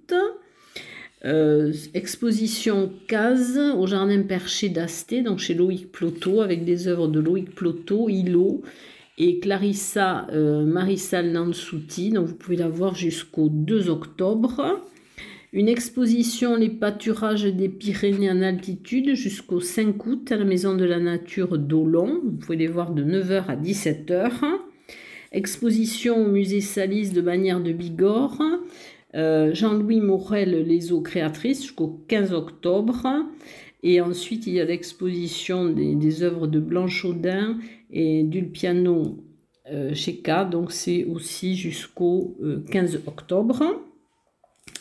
Euh, 1.25 1.73
exposition 1.93 2.93
Case 3.07 3.59
au 3.77 3.85
jardin 3.87 4.21
perché 4.23 4.69
d'Asté, 4.69 5.21
donc 5.21 5.39
chez 5.39 5.53
Loïc 5.53 5.91
Ploto, 5.91 6.41
avec 6.41 6.63
des 6.63 6.87
œuvres 6.87 7.07
de 7.07 7.19
Loïc 7.19 7.53
Ploto, 7.53 8.07
Hilo 8.09 8.61
et 9.17 9.39
Clarissa 9.39 10.27
euh, 10.31 10.65
Marissal 10.65 11.31
Nansouti. 11.31 12.11
Donc 12.11 12.27
vous 12.27 12.35
pouvez 12.35 12.55
la 12.55 12.69
voir 12.69 12.95
jusqu'au 12.95 13.49
2 13.49 13.89
octobre. 13.89 14.81
Une 15.51 15.67
exposition 15.67 16.55
Les 16.55 16.69
pâturages 16.69 17.43
des 17.43 17.69
Pyrénées 17.69 18.29
en 18.31 18.41
altitude 18.41 19.15
jusqu'au 19.15 19.59
5 19.59 20.05
août 20.05 20.31
à 20.31 20.37
la 20.37 20.45
Maison 20.45 20.75
de 20.75 20.85
la 20.85 20.99
Nature 20.99 21.57
d'Olon. 21.57 22.21
Vous 22.23 22.37
pouvez 22.37 22.55
les 22.55 22.67
voir 22.67 22.93
de 22.93 23.03
9h 23.03 23.45
à 23.47 23.55
17h. 23.55 24.31
Exposition 25.31 26.23
au 26.23 26.27
musée 26.27 26.61
Salis 26.61 27.09
de 27.09 27.21
Bagnères 27.21 27.61
de 27.61 27.71
Bigorre. 27.71 28.41
Euh, 29.15 29.53
Jean-Louis 29.53 30.01
Morel, 30.01 30.67
Les 30.67 30.91
eaux 30.91 31.01
créatrices, 31.01 31.63
jusqu'au 31.63 32.03
15 32.07 32.33
octobre. 32.33 33.07
Et 33.81 34.01
ensuite, 34.01 34.45
il 34.45 34.53
y 34.53 34.59
a 34.59 34.65
l'exposition 34.65 35.69
des, 35.69 36.23
œuvres 36.23 36.47
de 36.47 36.59
Blanche 36.59 37.05
Audin 37.05 37.57
et 37.91 38.23
du 38.23 38.43
piano 38.45 39.17
euh, 39.71 39.93
chez. 39.93 40.21
Donc, 40.51 40.71
c'est 40.71 41.05
aussi 41.05 41.55
jusqu'au 41.55 42.37
15 42.71 42.95
euh, 42.95 42.99
octobre. 43.07 43.63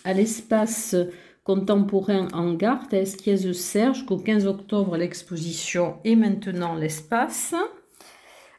À 0.05 0.13
l'espace 0.13 0.97
contemporain 1.45 2.29
garde, 2.55 2.93
à 2.93 2.99
Esquiez-Serge, 2.99 3.99
jusqu'au 3.99 4.19
15 4.19 4.47
octobre, 4.47 4.97
l'exposition 4.97 5.97
et 6.05 6.17
maintenant 6.17 6.75
l'espace 6.75 7.55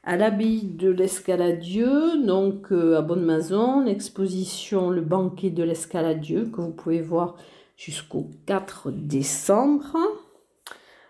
à 0.03 0.15
l'abbaye 0.18 0.63
de 0.63 0.89
l'Escaladieu, 0.89 2.24
donc 2.24 2.72
euh, 2.72 2.98
à 2.98 3.01
Bonne-Maison, 3.01 3.82
l'exposition 3.82 4.89
Le 4.89 5.01
banquet 5.01 5.50
de 5.50 5.63
l'Escaladieu 5.63 6.46
que 6.46 6.62
vous 6.62 6.72
pouvez 6.72 7.01
voir 7.01 7.36
jusqu'au 7.75 8.29
4 8.46 8.91
décembre. 8.91 9.98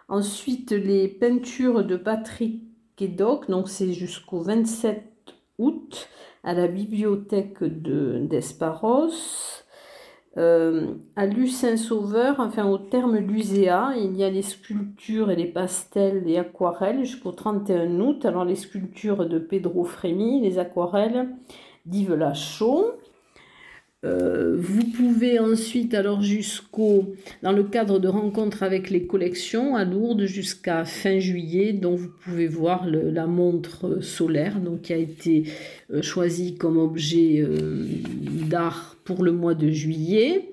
Ensuite, 0.08 0.72
les 0.72 1.08
peintures 1.08 1.84
de 1.84 1.96
Patrick 1.96 2.64
Kedoc, 2.96 3.50
donc 3.50 3.70
c'est 3.70 3.94
jusqu'au 3.94 4.42
27 4.42 5.04
août 5.60 6.10
à 6.44 6.54
la 6.54 6.68
bibliothèque 6.68 7.64
d'Esparos. 7.64 9.12
Euh, 10.40 10.94
à 11.18 11.26
Lucin-Sauveur, 11.26 12.40
enfin 12.40 12.66
au 12.66 12.78
terme 12.78 13.18
Luséa, 13.18 13.92
il 13.98 14.16
y 14.16 14.24
a 14.24 14.30
les 14.30 14.42
sculptures 14.42 15.32
et 15.32 15.36
les 15.36 15.48
pastels 15.48 16.24
et 16.28 16.38
aquarelles 16.38 17.04
jusqu'au 17.04 17.34
31 17.34 18.00
août. 18.00 18.26
Alors 18.26 18.46
les 18.46 18.56
sculptures 18.56 19.28
de 19.28 19.38
Pedro 19.38 19.84
Frémy, 19.84 20.40
les 20.40 20.58
aquarelles 20.58 21.28
d'Yves 21.86 22.14
Lachaud. 22.14 22.94
Euh, 24.06 24.56
vous 24.58 24.86
pouvez 24.92 25.40
ensuite, 25.40 25.94
alors 25.94 26.22
jusqu'au, 26.22 27.16
dans 27.44 27.52
le 27.52 27.64
cadre 27.64 28.00
de 28.00 28.08
rencontres 28.08 28.64
avec 28.64 28.90
les 28.90 29.06
collections 29.06 29.76
à 29.76 29.84
Lourdes 29.84 30.24
jusqu'à 30.24 30.86
fin 30.86 31.20
juillet, 31.20 31.74
dont 31.74 31.96
vous 31.96 32.10
pouvez 32.24 32.48
voir 32.48 32.86
la 32.88 33.28
montre 33.28 34.02
solaire, 34.02 34.60
donc 34.62 34.84
qui 34.84 34.94
a 34.94 34.98
été 34.98 35.44
euh, 35.92 36.02
choisie 36.02 36.56
comme 36.56 36.78
objet 36.78 37.42
euh, 37.42 37.86
d'art 38.48 38.96
pour 39.04 39.24
le 39.24 39.34
mois 39.34 39.54
de 39.54 39.70
juillet. 39.70 40.50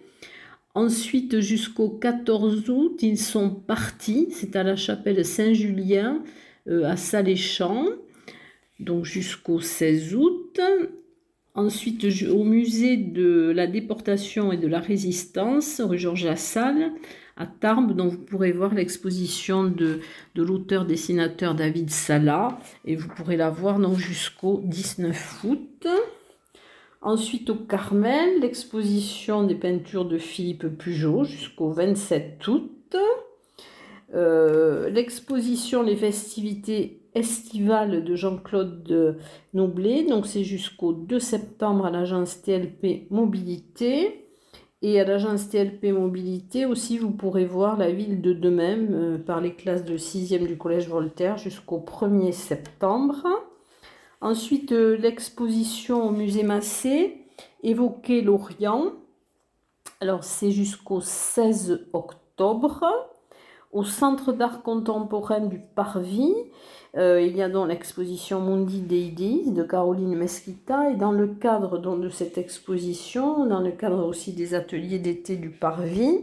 Ensuite, 0.75 1.41
jusqu'au 1.41 1.88
14 1.88 2.69
août, 2.69 2.99
ils 3.00 3.17
sont 3.17 3.49
partis. 3.50 4.29
C'est 4.33 4.57
à 4.57 4.62
la 4.62 4.76
chapelle 4.76 5.25
Saint-Julien 5.25 6.23
à 6.69 6.97
Saléchamps, 6.97 7.87
donc 8.81 9.05
jusqu'au 9.05 9.61
16 9.61 10.17
août. 10.17 10.61
Ensuite, 11.57 12.07
au 12.31 12.45
musée 12.45 12.99
de 12.99 13.51
la 13.51 13.67
déportation 13.67 14.53
et 14.53 14.59
de 14.59 14.69
la 14.69 14.79
résistance, 14.79 15.81
rue 15.81 15.99
Georges 15.99 16.27
Lassalle, 16.27 16.93
à 17.39 17.47
Tarbes. 17.47 17.97
Donc 17.97 18.13
vous 18.13 18.25
pourrez 18.25 18.53
voir 18.53 18.75
l'exposition 18.75 19.65
de, 19.65 20.01
de 20.35 20.43
l'auteur-dessinateur 20.43 21.55
David 21.55 21.91
Sala 21.91 22.59
et 22.85 22.95
vous 22.95 23.09
pourrez 23.09 23.39
la 23.39 23.49
voir 23.49 23.79
jusqu'au 23.99 24.61
19 24.65 25.45
août. 25.45 25.87
Ensuite 27.01 27.49
au 27.49 27.55
Carmel, 27.55 28.41
l'exposition 28.41 29.45
des 29.45 29.55
peintures 29.55 30.05
de 30.05 30.19
Philippe 30.19 30.67
Pujot 30.77 31.25
jusqu'au 31.25 31.71
27 31.71 32.47
août. 32.49 32.97
Euh, 34.15 34.89
l'exposition 34.91 35.83
Les 35.83 35.97
festivités 35.97 37.01
estivales 37.17 38.05
de 38.05 38.15
Jean-Claude 38.15 39.19
Noblet, 39.55 40.05
donc 40.05 40.27
c'est 40.27 40.45
jusqu'au 40.45 40.93
2 40.93 41.19
septembre 41.19 41.87
à 41.87 41.91
l'agence 41.91 42.43
TLP 42.43 43.11
Mobilité. 43.11 44.23
Et 44.83 45.01
à 45.01 45.05
l'agence 45.05 45.49
TLP 45.49 45.87
Mobilité 45.87 46.67
aussi, 46.67 46.99
vous 46.99 47.11
pourrez 47.11 47.47
voir 47.47 47.79
la 47.79 47.91
ville 47.91 48.21
de 48.21 48.35
demain 48.35 48.77
euh, 48.77 49.19
par 49.19 49.41
les 49.41 49.55
classes 49.55 49.85
de 49.85 49.97
6e 49.97 50.47
du 50.47 50.59
Collège 50.59 50.89
Voltaire 50.89 51.39
jusqu'au 51.39 51.79
1er 51.79 52.33
septembre. 52.33 53.27
Ensuite, 54.21 54.73
euh, 54.73 54.97
l'exposition 54.97 56.07
au 56.07 56.11
musée 56.11 56.43
Massé, 56.43 57.23
Évoquer 57.63 58.21
l'Orient. 58.21 58.93
Alors, 60.01 60.23
c'est 60.23 60.51
jusqu'au 60.51 61.01
16 61.01 61.89
octobre 61.95 62.85
au 63.73 63.83
Centre 63.83 64.33
d'art 64.33 64.63
contemporain 64.63 65.41
du 65.41 65.59
Parvis. 65.59 66.35
Euh, 66.97 67.21
il 67.21 67.37
y 67.37 67.43
a 67.43 67.49
donc 67.49 67.69
l'exposition 67.69 68.41
Mundi 68.41 68.81
Deidis 68.81 69.50
de 69.50 69.62
Caroline 69.62 70.17
Mesquita 70.17 70.91
et 70.91 70.95
dans 70.95 71.12
le 71.12 71.26
cadre 71.26 71.79
de 71.79 72.09
cette 72.09 72.38
exposition, 72.38 73.45
dans 73.45 73.61
le 73.61 73.73
cadre 73.73 74.07
aussi 74.07 74.33
des 74.33 74.55
ateliers 74.55 74.99
d'été 74.99 75.37
du 75.37 75.50
Parvis, 75.50 76.21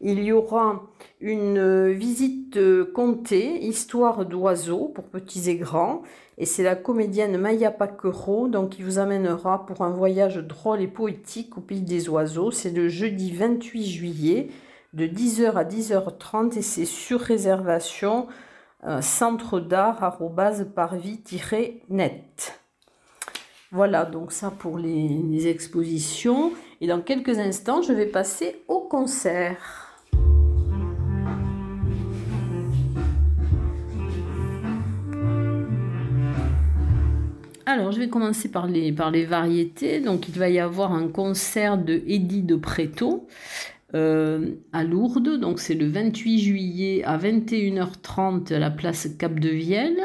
il 0.00 0.22
y 0.22 0.32
aura 0.32 0.82
une 1.20 1.90
visite 1.90 2.58
comptée, 2.92 3.64
histoire 3.64 4.24
d'oiseaux 4.26 4.90
pour 4.94 5.04
petits 5.04 5.50
et 5.50 5.56
grands, 5.56 6.02
et 6.38 6.46
c'est 6.46 6.62
la 6.62 6.76
comédienne 6.76 7.36
Maya 7.36 7.70
Paquereau 7.70 8.48
donc, 8.48 8.70
qui 8.70 8.82
vous 8.82 8.98
amènera 8.98 9.66
pour 9.66 9.82
un 9.82 9.90
voyage 9.90 10.36
drôle 10.36 10.80
et 10.80 10.88
poétique 10.88 11.56
au 11.58 11.60
pays 11.60 11.82
des 11.82 12.08
oiseaux. 12.08 12.50
C'est 12.50 12.70
le 12.70 12.88
jeudi 12.88 13.32
28 13.32 13.84
juillet 13.84 14.48
de 14.92 15.06
10h 15.06 15.52
à 15.52 15.64
10h30 15.64 16.58
et 16.58 16.62
c'est 16.62 16.84
sur 16.84 17.20
réservation 17.20 18.26
euh, 18.28 18.51
centre 19.00 19.60
d'art 19.60 20.18
parvis-net. 20.74 22.60
Voilà 23.70 24.04
donc 24.04 24.32
ça 24.32 24.50
pour 24.50 24.78
les, 24.78 25.08
les 25.08 25.48
expositions. 25.48 26.52
Et 26.80 26.86
dans 26.86 27.00
quelques 27.00 27.38
instants, 27.38 27.80
je 27.80 27.92
vais 27.92 28.06
passer 28.06 28.62
au 28.68 28.80
concert. 28.80 29.92
Alors, 37.64 37.92
je 37.92 38.00
vais 38.00 38.08
commencer 38.08 38.50
par 38.50 38.66
les, 38.66 38.92
par 38.92 39.10
les 39.10 39.24
variétés. 39.24 40.00
Donc, 40.00 40.28
il 40.28 40.38
va 40.38 40.50
y 40.50 40.58
avoir 40.58 40.92
un 40.92 41.08
concert 41.08 41.78
de 41.78 42.02
Eddie 42.06 42.42
de 42.42 42.56
Préto 42.56 43.26
euh, 43.94 44.52
à 44.72 44.84
Lourdes. 44.84 45.38
Donc 45.38 45.60
c'est 45.60 45.74
le 45.74 45.86
28 45.86 46.38
juillet 46.38 47.04
à 47.04 47.18
21h30 47.18 48.52
à 48.52 48.58
la 48.58 48.70
place 48.70 49.08
Cap 49.18 49.38
de 49.38 49.48
Vielle. 49.48 50.00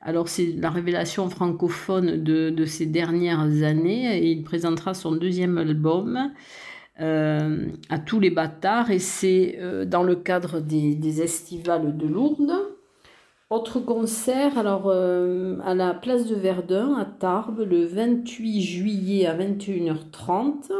Alors 0.00 0.28
c'est 0.28 0.54
la 0.56 0.70
révélation 0.70 1.28
francophone 1.28 2.22
de, 2.22 2.64
ces 2.64 2.86
dernières 2.86 3.64
années 3.64 4.18
et 4.18 4.30
il 4.30 4.44
présentera 4.44 4.94
son 4.94 5.12
deuxième 5.12 5.58
album 5.58 6.30
euh, 7.00 7.66
à 7.88 7.98
tous 7.98 8.20
les 8.20 8.30
bâtards 8.30 8.90
et 8.90 9.00
c'est 9.00 9.56
euh, 9.58 9.84
dans 9.84 10.04
le 10.04 10.14
cadre 10.14 10.60
des, 10.60 11.22
estivales 11.22 11.96
de 11.96 12.06
Lourdes. 12.06 12.52
Autre 13.48 13.78
concert 13.78 14.58
alors 14.58 14.90
à 14.90 15.74
la 15.74 15.94
place 15.94 16.26
de 16.26 16.34
Verdun 16.34 16.96
à 16.96 17.04
Tarbes 17.04 17.60
le 17.60 17.84
28 17.84 18.60
juillet 18.60 19.26
à 19.26 19.36
21h30. 19.36 20.72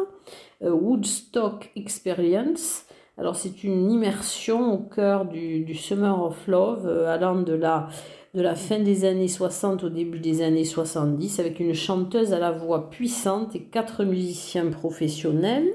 Euh, 0.63 0.71
Woodstock 0.71 1.71
Experience. 1.77 2.87
Alors 3.19 3.37
c'est 3.37 3.63
une 3.63 3.91
immersion 3.91 4.73
au 4.75 4.79
cœur 4.79 5.27
du, 5.27 5.75
Summer 5.75 6.23
of 6.23 6.47
Love 6.47 6.87
euh, 6.87 7.13
allant 7.13 7.41
de 7.41 7.53
la, 7.53 7.89
de 8.35 8.41
la 8.41 8.55
fin 8.55 8.79
des 8.79 9.05
années 9.05 9.29
60 9.29 9.85
au 9.85 9.89
début 9.91 10.19
des 10.19 10.43
années 10.43 10.65
70 10.65 11.41
avec 11.41 11.61
une 11.61 11.75
chanteuse 11.75 12.33
à 12.33 12.39
la 12.39 12.53
voix 12.53 12.89
puissante 12.89 13.55
et 13.55 13.65
quatre 13.65 14.05
musiciens 14.05 14.71
professionnels. 14.71 15.69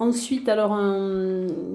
Ensuite, 0.00 0.48
alors 0.48 0.78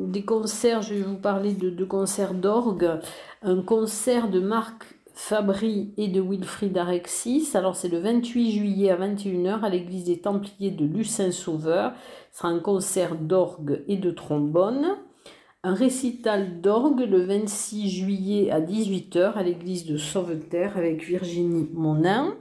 des 0.07 0.25
concerts, 0.25 0.81
je 0.81 0.95
vais 0.95 1.01
vous 1.03 1.17
parler 1.17 1.53
de, 1.53 1.69
de 1.69 1.85
concerts 1.85 2.33
d'orgue. 2.33 2.99
Un 3.43 3.61
concert 3.61 4.31
de 4.31 4.39
Marc 4.39 4.95
Fabry 5.13 5.93
et 5.97 6.07
de 6.07 6.21
Wilfried 6.21 6.75
Arexis. 6.75 7.51
Alors 7.53 7.75
c'est 7.75 7.87
le 7.87 7.99
28 7.99 8.51
juillet 8.51 8.89
à 8.89 8.97
21h 8.97 9.61
à 9.61 9.69
l'église 9.69 10.05
des 10.05 10.21
Templiers 10.21 10.71
de 10.71 10.85
Lucin-Sauveur. 10.85 11.93
Ce 12.31 12.39
sera 12.39 12.49
un 12.49 12.57
concert 12.57 13.15
d'orgue 13.15 13.83
et 13.87 13.97
de 13.97 14.09
trombone. 14.09 14.97
Un 15.63 15.75
récital 15.75 16.61
d'orgue 16.61 17.07
le 17.07 17.23
26 17.25 17.89
juillet 17.91 18.49
à 18.49 18.59
18h 18.59 19.33
à 19.33 19.43
l'église 19.43 19.85
de 19.85 19.97
Sauveterre 19.97 20.77
avec 20.77 21.03
Virginie 21.03 21.69
Monin. 21.73 22.35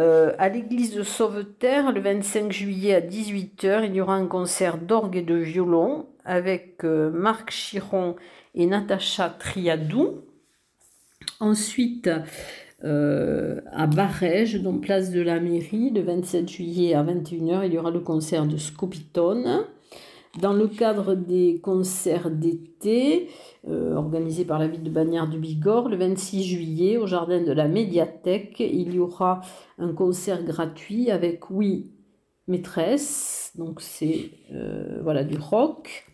Euh, 0.00 0.32
à 0.38 0.48
l'église 0.48 0.94
de 0.94 1.02
Sauveterre, 1.02 1.92
le 1.92 2.00
25 2.00 2.50
juillet 2.50 2.94
à 2.94 3.00
18h, 3.02 3.84
il 3.84 3.94
y 3.94 4.00
aura 4.00 4.14
un 4.14 4.26
concert 4.26 4.78
d'orgue 4.78 5.16
et 5.16 5.22
de 5.22 5.34
violon 5.34 6.06
avec 6.24 6.84
euh, 6.84 7.10
Marc 7.10 7.50
Chiron 7.50 8.16
et 8.54 8.64
Natacha 8.64 9.28
Triadou. 9.28 10.22
Ensuite, 11.38 12.08
euh, 12.82 13.60
à 13.72 13.86
Barège, 13.86 14.62
donc 14.62 14.80
place 14.80 15.10
de 15.10 15.20
la 15.20 15.38
mairie, 15.38 15.90
le 15.90 16.00
27 16.00 16.48
juillet 16.48 16.94
à 16.94 17.02
21h, 17.02 17.66
il 17.66 17.74
y 17.74 17.78
aura 17.78 17.90
le 17.90 18.00
concert 18.00 18.46
de 18.46 18.56
Scopitone. 18.56 19.66
Dans 20.38 20.52
le 20.52 20.68
cadre 20.68 21.16
des 21.16 21.60
concerts 21.60 22.30
d'été 22.30 23.28
euh, 23.68 23.96
organisés 23.96 24.44
par 24.44 24.60
la 24.60 24.68
ville 24.68 24.84
de 24.84 24.90
Bagnères 24.90 25.28
du 25.28 25.38
Bigorre, 25.38 25.88
le 25.88 25.96
26 25.96 26.44
juillet, 26.44 26.96
au 26.98 27.06
jardin 27.08 27.42
de 27.42 27.50
la 27.50 27.66
médiathèque, 27.66 28.60
il 28.60 28.94
y 28.94 29.00
aura 29.00 29.40
un 29.78 29.92
concert 29.92 30.44
gratuit 30.44 31.10
avec 31.10 31.50
Oui 31.50 31.90
Maîtresse, 32.46 33.52
donc 33.56 33.80
c'est 33.80 34.30
euh, 34.52 35.00
voilà 35.02 35.24
du 35.24 35.36
rock. 35.36 36.06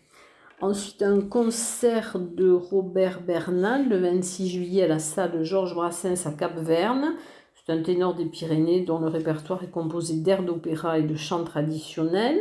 Ensuite, 0.61 1.03
un 1.03 1.21
concert 1.21 2.17
de 2.19 2.51
Robert 2.51 3.21
Bernal 3.21 3.87
le 3.87 3.99
26 3.99 4.49
juillet 4.49 4.83
à 4.83 4.87
la 4.87 4.99
salle 4.99 5.43
Georges 5.43 5.75
Brassens 5.75 6.25
à 6.25 6.31
Cap-Verne. 6.31 7.13
C'est 7.53 7.71
un 7.71 7.83
ténor 7.83 8.15
des 8.15 8.25
Pyrénées 8.25 8.81
dont 8.81 8.97
le 8.97 9.07
répertoire 9.07 9.63
est 9.63 9.69
composé 9.69 10.15
d'airs 10.15 10.41
d'opéra 10.41 10.97
et 10.97 11.03
de 11.03 11.15
chants 11.15 11.43
traditionnels. 11.43 12.39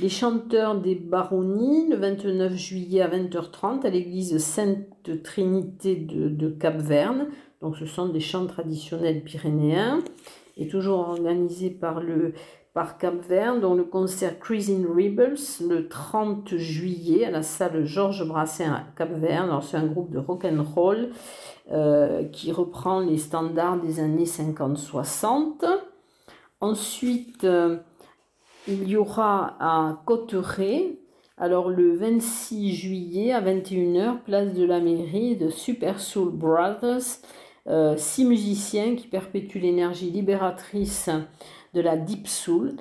Les 0.00 0.08
chanteurs 0.08 0.80
des 0.80 0.96
Baronnies 0.96 1.88
le 1.88 1.96
29 1.96 2.54
juillet 2.54 3.00
à 3.00 3.08
20h30 3.08 3.86
à 3.86 3.90
l'église 3.90 4.38
Sainte 4.38 5.22
Trinité 5.22 5.94
de, 5.94 6.28
de 6.28 6.48
Cap-Verne. 6.48 7.28
Donc 7.62 7.76
ce 7.76 7.86
sont 7.86 8.08
des 8.08 8.18
chants 8.18 8.46
traditionnels 8.46 9.22
pyrénéens 9.22 10.02
et 10.56 10.66
toujours 10.66 10.98
organisés 10.98 11.70
par 11.70 12.00
le 12.00 12.34
par 12.74 12.98
Cap 12.98 13.14
Vert, 13.28 13.60
dont 13.60 13.74
le 13.74 13.84
concert 13.84 14.40
Cruising 14.40 14.84
Rebels 14.84 15.38
le 15.66 15.88
30 15.88 16.56
juillet 16.56 17.24
à 17.24 17.30
la 17.30 17.42
salle 17.42 17.84
Georges 17.84 18.26
Brassin 18.26 18.72
à 18.72 18.82
Cap 18.96 19.12
Vert. 19.12 19.60
C'est 19.62 19.76
un 19.76 19.86
groupe 19.86 20.10
de 20.10 20.18
rock 20.18 20.44
and 20.44 20.64
roll 20.74 21.10
euh, 21.70 22.24
qui 22.24 22.50
reprend 22.50 22.98
les 22.98 23.16
standards 23.16 23.80
des 23.80 24.00
années 24.00 24.24
50-60. 24.24 25.64
Ensuite, 26.60 27.44
euh, 27.44 27.76
il 28.66 28.88
y 28.88 28.96
aura 28.96 29.56
à 29.60 30.02
Cotteret, 30.06 30.98
alors 31.36 31.68
le 31.68 31.94
26 31.96 32.74
juillet 32.74 33.32
à 33.32 33.42
21h, 33.42 34.20
place 34.24 34.54
de 34.54 34.64
la 34.64 34.80
mairie 34.80 35.36
de 35.36 35.50
Super 35.50 36.00
Soul 36.00 36.30
Brothers, 36.30 37.20
euh, 37.66 37.96
six 37.96 38.24
musiciens 38.24 38.94
qui 38.96 39.06
perpétuent 39.06 39.60
l'énergie 39.60 40.10
libératrice 40.10 41.10
de 41.74 41.80
la 41.80 41.96
Deep 41.96 42.28
Soul. 42.28 42.76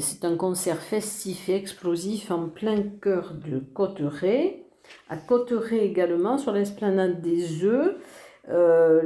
C'est 0.00 0.24
un 0.24 0.36
concert 0.36 0.80
festif 0.80 1.48
et 1.50 1.56
explosif 1.56 2.30
en 2.30 2.48
plein 2.48 2.82
cœur 3.02 3.34
de 3.34 3.58
Cotteret. 3.58 4.64
À 5.10 5.16
Cotteret 5.16 5.84
également, 5.84 6.38
sur 6.38 6.52
l'esplanade 6.52 7.20
des 7.20 7.64
œufs, 7.64 7.94
euh, 8.48 9.02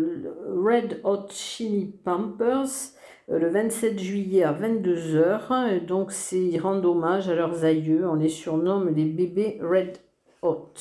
Red 0.47 1.01
Hot 1.05 1.27
Chili 1.31 1.87
Pampers 2.05 2.95
le 3.29 3.49
27 3.49 3.99
juillet 3.99 4.43
à 4.43 4.53
22h. 4.53 5.85
Donc, 5.85 6.13
ils 6.33 6.59
rendent 6.59 6.85
hommage 6.85 7.29
à 7.29 7.35
leurs 7.35 7.65
aïeux. 7.65 8.09
On 8.09 8.15
les 8.15 8.29
surnomme 8.29 8.95
les 8.95 9.05
bébés 9.05 9.59
Red 9.61 9.99
Hot. 10.43 10.73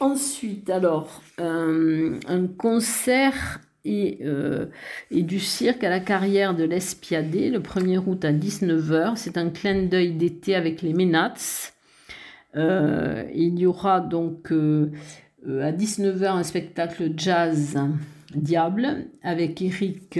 Ensuite, 0.00 0.68
alors, 0.70 1.22
euh, 1.40 2.18
un 2.28 2.46
concert 2.46 3.60
euh, 3.86 4.66
et, 5.10 5.22
du 5.22 5.40
cirque 5.40 5.84
à 5.84 5.90
la 5.90 6.00
carrière 6.00 6.54
de 6.54 6.64
l'Espiadé, 6.64 7.50
le 7.50 7.60
1er 7.60 8.02
août 8.04 8.24
à 8.24 8.32
19h. 8.32 9.16
C'est 9.16 9.38
un 9.38 9.50
clin 9.50 9.84
d'œil 9.84 10.12
d'été 10.12 10.54
avec 10.54 10.82
les 10.82 10.92
Ménats. 10.92 11.34
il 12.54 13.58
y 13.58 13.66
aura 13.66 14.00
donc 14.00 14.50
à 14.52 15.72
19h 15.72 16.26
un 16.26 16.42
spectacle 16.42 17.12
jazz 17.16 17.78
Diable 18.34 19.06
avec 19.22 19.62
Eric 19.62 20.18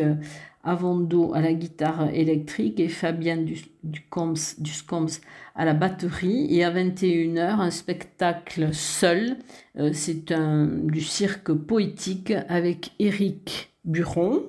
Avando 0.65 1.35
à 1.35 1.41
la 1.41 1.53
guitare 1.53 2.11
électrique 2.11 2.81
et 2.81 2.89
Fabien 2.89 3.45
Duscoms 3.83 5.21
à 5.55 5.65
la 5.65 5.75
batterie. 5.75 6.47
Et 6.51 6.65
à 6.65 6.71
21h, 6.71 7.61
un 7.61 7.71
spectacle 7.71 8.73
seul. 8.73 9.37
Euh, 9.79 9.91
c'est 9.93 10.33
du 10.33 11.01
cirque 11.01 11.53
poétique 11.53 12.33
avec 12.49 12.93
Eric 12.99 13.75
Buron. 13.85 14.43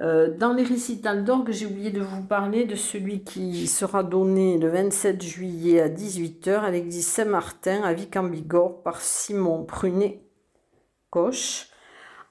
Euh, 0.00 0.36
dans 0.36 0.52
les 0.52 0.64
récitals 0.64 1.24
d'orgue, 1.24 1.52
j'ai 1.52 1.66
oublié 1.66 1.90
de 1.90 2.00
vous 2.00 2.22
parler 2.22 2.64
de 2.64 2.74
celui 2.74 3.22
qui 3.22 3.68
sera 3.68 4.02
donné 4.02 4.58
le 4.58 4.68
27 4.68 5.22
juillet 5.22 5.80
à 5.80 5.88
18h 5.88 6.60
à 6.60 6.70
l'église 6.72 7.06
Saint-Martin 7.06 7.82
à 7.82 7.92
vic 7.92 8.18
bigorre 8.18 8.82
par 8.82 9.00
Simon 9.00 9.64
Prunet-Coche. 9.64 11.68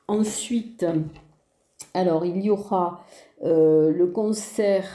Ensuite, 0.09 0.85
alors, 1.93 2.25
il 2.25 2.41
y 2.41 2.49
aura 2.49 3.05
euh, 3.43 3.91
le 3.91 4.07
concert 4.07 4.87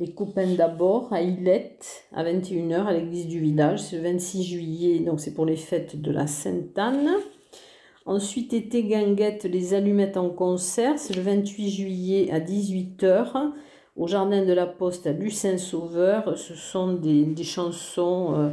Les 0.00 0.12
copains 0.12 0.52
d'abord 0.54 1.12
à 1.12 1.22
Illette 1.22 2.06
à 2.12 2.24
21h 2.24 2.86
à 2.86 2.92
l'église 2.92 3.28
du 3.28 3.38
village. 3.38 3.80
C'est 3.80 3.96
le 3.96 4.02
26 4.02 4.42
juillet, 4.42 4.98
donc 5.00 5.20
c'est 5.20 5.32
pour 5.32 5.46
les 5.46 5.56
fêtes 5.56 6.00
de 6.00 6.10
la 6.10 6.26
Sainte-Anne. 6.26 7.10
Ensuite, 8.04 8.52
été 8.52 8.82
guinguette, 8.82 9.44
les 9.44 9.74
allumettes 9.74 10.16
en 10.16 10.28
concert. 10.28 10.98
C'est 10.98 11.14
le 11.14 11.22
28 11.22 11.70
juillet 11.70 12.30
à 12.32 12.40
18h 12.40 13.52
au 13.96 14.08
Jardin 14.08 14.44
de 14.44 14.52
la 14.52 14.66
Poste 14.66 15.06
à 15.06 15.12
Lucin-Sauveur. 15.12 16.36
Ce 16.36 16.54
sont 16.54 16.94
des, 16.94 17.32
chansons 17.44 18.34
euh, 18.34 18.48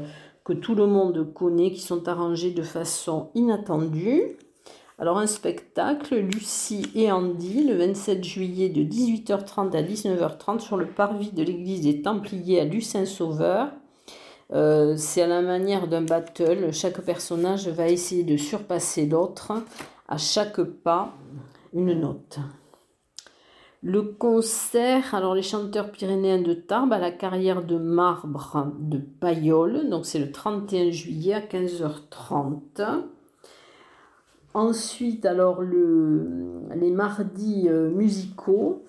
que 0.45 0.53
tout 0.53 0.75
le 0.75 0.85
monde 0.85 1.33
connaît, 1.33 1.71
qui 1.71 1.81
sont 1.81 2.07
arrangées 2.07 2.51
de 2.51 2.61
façon 2.61 3.31
inattendue. 3.33 4.37
Alors 5.01 5.17
un 5.17 5.25
spectacle, 5.25 6.15
Lucie 6.15 6.85
et 6.93 7.11
Andy, 7.11 7.63
le 7.63 7.73
27 7.75 8.23
juillet 8.23 8.69
de 8.69 8.83
18h30 8.83 9.75
à 9.75 9.81
19h30 9.81 10.59
sur 10.59 10.77
le 10.77 10.85
parvis 10.85 11.31
de 11.31 11.41
l'église 11.41 11.81
des 11.81 12.03
Templiers 12.03 12.61
à 12.61 12.65
Lucin-Sauveur. 12.65 13.69
Euh, 14.53 14.93
c'est 14.97 15.23
à 15.23 15.27
la 15.27 15.41
manière 15.41 15.87
d'un 15.87 16.03
battle, 16.03 16.71
chaque 16.71 17.01
personnage 17.01 17.67
va 17.67 17.87
essayer 17.87 18.23
de 18.23 18.37
surpasser 18.37 19.07
l'autre 19.07 19.53
à 20.07 20.17
chaque 20.19 20.61
pas 20.61 21.15
une 21.73 21.99
note. 21.99 22.37
Le 23.81 24.03
concert, 24.03 25.15
alors 25.15 25.33
les 25.33 25.41
chanteurs 25.41 25.91
pyrénéens 25.91 26.43
de 26.43 26.53
Tarbes 26.53 26.93
à 26.93 26.99
la 26.99 27.09
carrière 27.09 27.63
de 27.63 27.77
marbre 27.77 28.71
de 28.77 28.99
Payolle, 28.99 29.89
donc 29.89 30.05
c'est 30.05 30.19
le 30.19 30.31
31 30.31 30.91
juillet 30.91 31.33
à 31.33 31.39
15h30. 31.39 33.01
Ensuite, 34.53 35.25
alors 35.25 35.61
le, 35.61 36.27
les 36.75 36.91
mardis 36.91 37.67
euh, 37.69 37.89
musicaux 37.89 38.83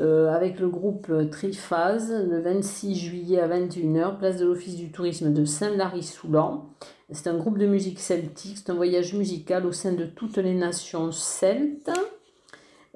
euh, 0.00 0.32
avec 0.32 0.58
le 0.58 0.68
groupe 0.68 1.12
Triphase 1.30 2.10
le 2.10 2.40
26 2.40 2.94
juillet 2.94 3.40
à 3.40 3.46
21h, 3.46 4.16
place 4.16 4.38
de 4.38 4.46
l'Office 4.46 4.76
du 4.76 4.90
tourisme 4.90 5.32
de 5.32 5.44
Saint-Lary-Soulan. 5.44 6.70
C'est 7.10 7.28
un 7.28 7.36
groupe 7.36 7.58
de 7.58 7.66
musique 7.66 8.00
celtique, 8.00 8.56
c'est 8.56 8.70
un 8.70 8.74
voyage 8.74 9.12
musical 9.12 9.66
au 9.66 9.72
sein 9.72 9.92
de 9.92 10.06
toutes 10.06 10.38
les 10.38 10.54
nations 10.54 11.12
celtes. 11.12 11.90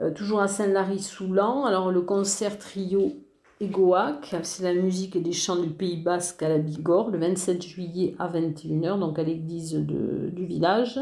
Euh, 0.00 0.10
toujours 0.10 0.40
à 0.40 0.48
Saint-Lary-Soulan, 0.48 1.66
alors 1.66 1.90
le 1.90 2.00
concert 2.00 2.58
trio 2.58 3.12
Egoac, 3.60 4.36
c'est 4.42 4.62
la 4.62 4.74
musique 4.74 5.16
et 5.16 5.20
les 5.20 5.32
chants 5.32 5.56
du 5.56 5.68
Pays 5.68 5.98
Basque 5.98 6.42
à 6.42 6.48
la 6.48 6.58
Bigorre, 6.58 7.10
le 7.10 7.18
27 7.18 7.62
juillet 7.62 8.14
à 8.18 8.28
21h, 8.28 8.98
donc 8.98 9.18
à 9.18 9.22
l'église 9.22 9.74
du 9.74 10.46
village. 10.46 10.98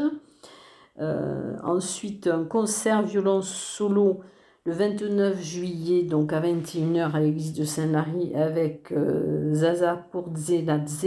Euh, 0.99 1.55
ensuite, 1.63 2.27
un 2.27 2.43
concert 2.43 3.01
violon 3.03 3.41
solo 3.41 4.21
le 4.65 4.73
29 4.73 5.41
juillet, 5.43 6.03
donc 6.03 6.33
à 6.33 6.41
21h 6.41 7.11
à 7.11 7.19
l'église 7.19 7.53
de 7.53 7.65
Saint-Lary 7.65 8.33
avec 8.35 8.91
euh, 8.91 9.53
Zaza 9.53 10.07
Purdzeladze. 10.11 11.05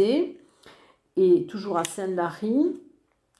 Et 1.16 1.46
toujours 1.46 1.79
à 1.79 1.85
Saint-Lary, 1.85 2.81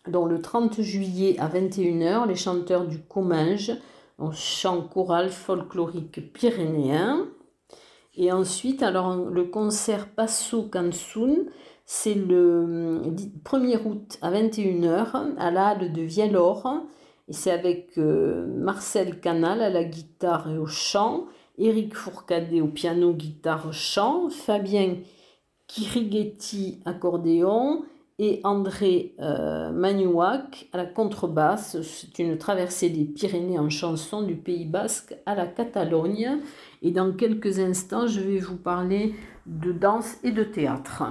donc 0.08 0.30
le 0.30 0.40
30 0.40 0.80
juillet 0.80 1.37
à 1.38 1.48
21h, 1.48 2.26
les 2.26 2.34
chanteurs 2.34 2.87
du 2.87 2.98
Comminges, 2.98 3.72
un 4.18 4.32
chant 4.32 4.82
choral 4.82 5.28
folklorique 5.28 6.32
pyrénéen. 6.32 7.28
Et 8.16 8.32
ensuite, 8.32 8.82
alors 8.82 9.14
le 9.14 9.44
concert 9.44 10.08
Passo 10.08 10.64
Cansun, 10.64 11.44
c'est 11.90 12.12
le 12.14 13.01
1er 13.46 13.83
août 13.83 14.18
à 14.20 14.31
21h 14.31 15.37
à 15.38 15.51
la 15.51 15.74
de 15.74 16.03
Vielor. 16.03 16.83
Et 17.29 17.33
c'est 17.33 17.51
avec 17.51 17.96
euh, 17.96 18.46
Marcel 18.46 19.18
Canal 19.20 19.62
à 19.62 19.70
la 19.70 19.85
guitare 19.85 20.51
et 20.51 20.59
au 20.59 20.66
chant, 20.66 21.24
Eric 21.57 21.94
Fourcadet 21.94 22.61
au 22.61 22.66
piano, 22.66 23.14
guitare, 23.14 23.72
chant, 23.72 24.29
Fabien 24.29 24.96
Kirighetti 25.66 26.81
accordéon 26.85 27.85
et 28.18 28.42
André 28.44 29.14
euh, 29.20 29.70
Manuac 29.72 30.68
à 30.74 30.77
la 30.77 30.85
contrebasse. 30.85 31.81
C'est 31.81 32.18
une 32.18 32.37
traversée 32.37 32.90
des 32.90 33.07
Pyrénées 33.07 33.59
en 33.59 33.70
chanson 33.70 34.20
du 34.20 34.37
Pays 34.37 34.66
basque 34.66 35.16
à 35.24 35.35
la 35.35 35.46
Catalogne. 35.46 36.38
Et 36.83 36.90
dans 36.90 37.12
quelques 37.12 37.61
instants, 37.61 38.07
je 38.07 38.20
vais 38.20 38.40
vous 38.40 38.59
parler 38.59 39.14
de 39.46 39.72
danse 39.72 40.18
et 40.22 40.33
de 40.33 40.44
théâtre. 40.44 41.05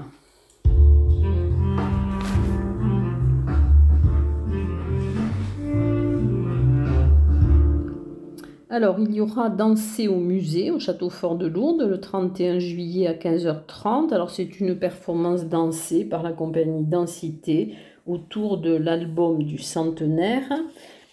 Alors, 8.69 8.99
il 8.99 9.15
y 9.15 9.21
aura 9.21 9.49
Danser 9.49 10.09
au 10.09 10.17
musée, 10.17 10.71
au 10.71 10.79
Château 10.79 11.09
Fort 11.09 11.37
de 11.37 11.47
Lourdes, 11.47 11.83
le 11.83 12.01
31 12.01 12.59
juillet 12.59 13.07
à 13.07 13.13
15h30. 13.13 14.13
Alors, 14.13 14.29
c'est 14.29 14.59
une 14.59 14.77
performance 14.77 15.45
dansée 15.45 16.03
par 16.03 16.21
la 16.21 16.33
compagnie 16.33 16.83
Densité 16.83 17.75
autour 18.05 18.57
de 18.57 18.75
l'album 18.75 19.41
du 19.41 19.57
centenaire. 19.57 20.51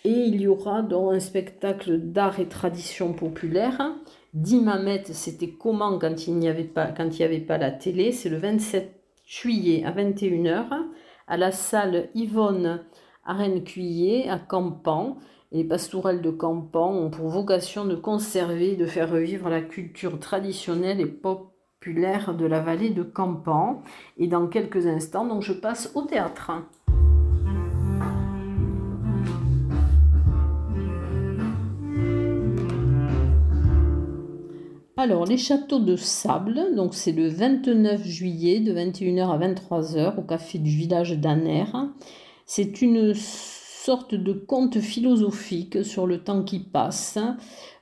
Et 0.04 0.10
il 0.10 0.40
y 0.40 0.48
aura 0.48 0.82
donc 0.82 1.12
un 1.14 1.20
spectacle 1.20 2.00
d'art 2.00 2.40
et 2.40 2.48
tradition 2.48 3.12
populaire. 3.12 3.94
D'Imamet, 4.32 5.04
c'était 5.12 5.50
comment 5.50 5.96
quand 6.00 6.26
il 6.26 6.34
n'y 6.34 6.48
avait 6.48 6.64
pas, 6.64 6.86
quand 6.86 7.08
il 7.08 7.18
n'y 7.18 7.24
avait 7.24 7.38
pas 7.38 7.56
la 7.56 7.70
télé? 7.70 8.10
C'est 8.10 8.30
le 8.30 8.38
27 8.38 9.00
juillet 9.24 9.84
à 9.84 9.92
21h 9.92 10.64
à 11.28 11.36
la 11.36 11.52
salle 11.52 12.08
Yvonne 12.16 12.80
Arène-Cuillet 13.24 14.28
à 14.28 14.38
Campan 14.38 15.16
les 15.54 15.62
pastourelles 15.62 16.20
de 16.20 16.32
Campan 16.32 16.92
ont 16.92 17.10
pour 17.10 17.28
vocation 17.28 17.84
de 17.84 17.94
conserver 17.94 18.72
et 18.72 18.76
de 18.76 18.86
faire 18.86 19.08
revivre 19.08 19.48
la 19.48 19.60
culture 19.60 20.18
traditionnelle 20.18 21.00
et 21.00 21.06
populaire 21.06 22.34
de 22.34 22.44
la 22.44 22.58
vallée 22.58 22.90
de 22.90 23.04
Campan. 23.04 23.80
Et 24.18 24.26
dans 24.26 24.48
quelques 24.48 24.88
instants, 24.88 25.24
donc 25.24 25.42
je 25.42 25.52
passe 25.52 25.92
au 25.94 26.02
théâtre. 26.02 26.50
Alors, 34.96 35.24
les 35.24 35.36
châteaux 35.36 35.78
de 35.78 35.94
sable, 35.94 36.74
donc 36.74 36.94
c'est 36.94 37.12
le 37.12 37.28
29 37.28 38.02
juillet 38.04 38.58
de 38.58 38.72
21h 38.72 39.30
à 39.30 39.38
23h 39.38 40.18
au 40.18 40.22
café 40.22 40.58
du 40.58 40.70
village 40.70 41.16
d'Aner. 41.16 41.66
C'est 42.44 42.82
une 42.82 43.14
sorte 43.84 44.14
de 44.14 44.32
conte 44.32 44.80
philosophique 44.80 45.84
sur 45.84 46.06
le 46.06 46.18
temps 46.18 46.42
qui 46.42 46.58
passe, 46.58 47.18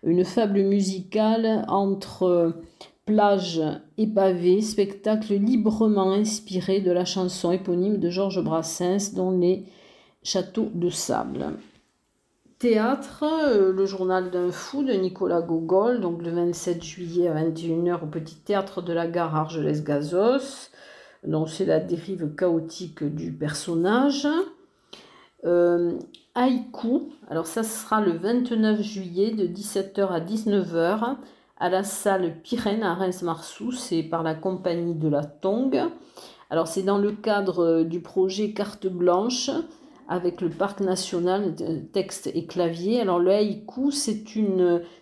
une 0.03 0.25
fable 0.25 0.63
musicale 0.63 1.65
entre 1.69 2.57
plage 3.07 3.63
et 3.99 4.09
pavé, 4.09 4.63
spectacle 4.63 5.35
librement 5.35 6.13
inspiré 6.13 6.81
de 6.81 6.91
la 6.91 7.05
chanson 7.05 7.53
éponyme 7.53 7.99
de 7.99 8.11
Georges 8.11 8.43
Brassens 8.43 9.15
dont 9.15 9.31
les 9.31 9.65
châteaux 10.25 10.71
de 10.75 10.91
sable. 10.91 11.53
Théâtre, 12.59 13.23
euh, 13.23 13.73
le 13.73 13.87
journal 13.87 14.31
d'un 14.33 14.51
fou 14.51 14.83
de 14.83 14.93
Nicolas 14.93 15.41
Gogol, 15.41 16.01
donc 16.01 16.23
le 16.23 16.31
27 16.31 16.83
juillet 16.83 17.29
à 17.29 17.35
21h 17.35 18.03
au 18.03 18.07
petit 18.07 18.37
théâtre 18.37 18.83
de 18.83 18.93
la 18.93 19.07
gare 19.07 19.37
Argelès-Gazos. 19.37 20.71
Donc 21.25 21.49
c'est 21.49 21.65
la 21.65 21.79
dérive 21.79 22.35
chaotique 22.35 23.05
du 23.05 23.33
personnage. 23.33 24.27
Euh, 25.45 25.99
haïku, 26.35 27.11
alors 27.29 27.47
ça 27.47 27.63
sera 27.63 28.01
le 28.01 28.13
29 28.13 28.81
juillet 28.81 29.33
de 29.33 29.47
17h 29.47 30.09
à 30.09 30.21
19h 30.21 31.17
à 31.59 31.69
la 31.69 31.85
salle 31.85 32.41
Pyrène 32.43 32.83
à 32.83 32.95
Reims-Marsou, 32.95 33.73
c'est 33.73 34.03
par 34.03 34.23
la 34.23 34.35
compagnie 34.35 34.95
de 34.95 35.09
la 35.09 35.25
Tongue. 35.25 35.81
Alors 36.51 36.69
c'est 36.69 36.83
dans 36.83 36.99
le 36.99 37.13
cadre 37.13 37.65
euh, 37.65 37.85
du 37.85 38.01
projet 38.01 38.53
Carte 38.53 38.87
Blanche 38.87 39.51
avec 40.09 40.41
le 40.41 40.51
parc 40.51 40.81
national 40.81 41.55
texte 41.93 42.31
et 42.35 42.47
clavier. 42.47 43.01
Alors 43.01 43.19
le 43.19 43.31
haïku, 43.31 43.91
c'est 43.91 44.25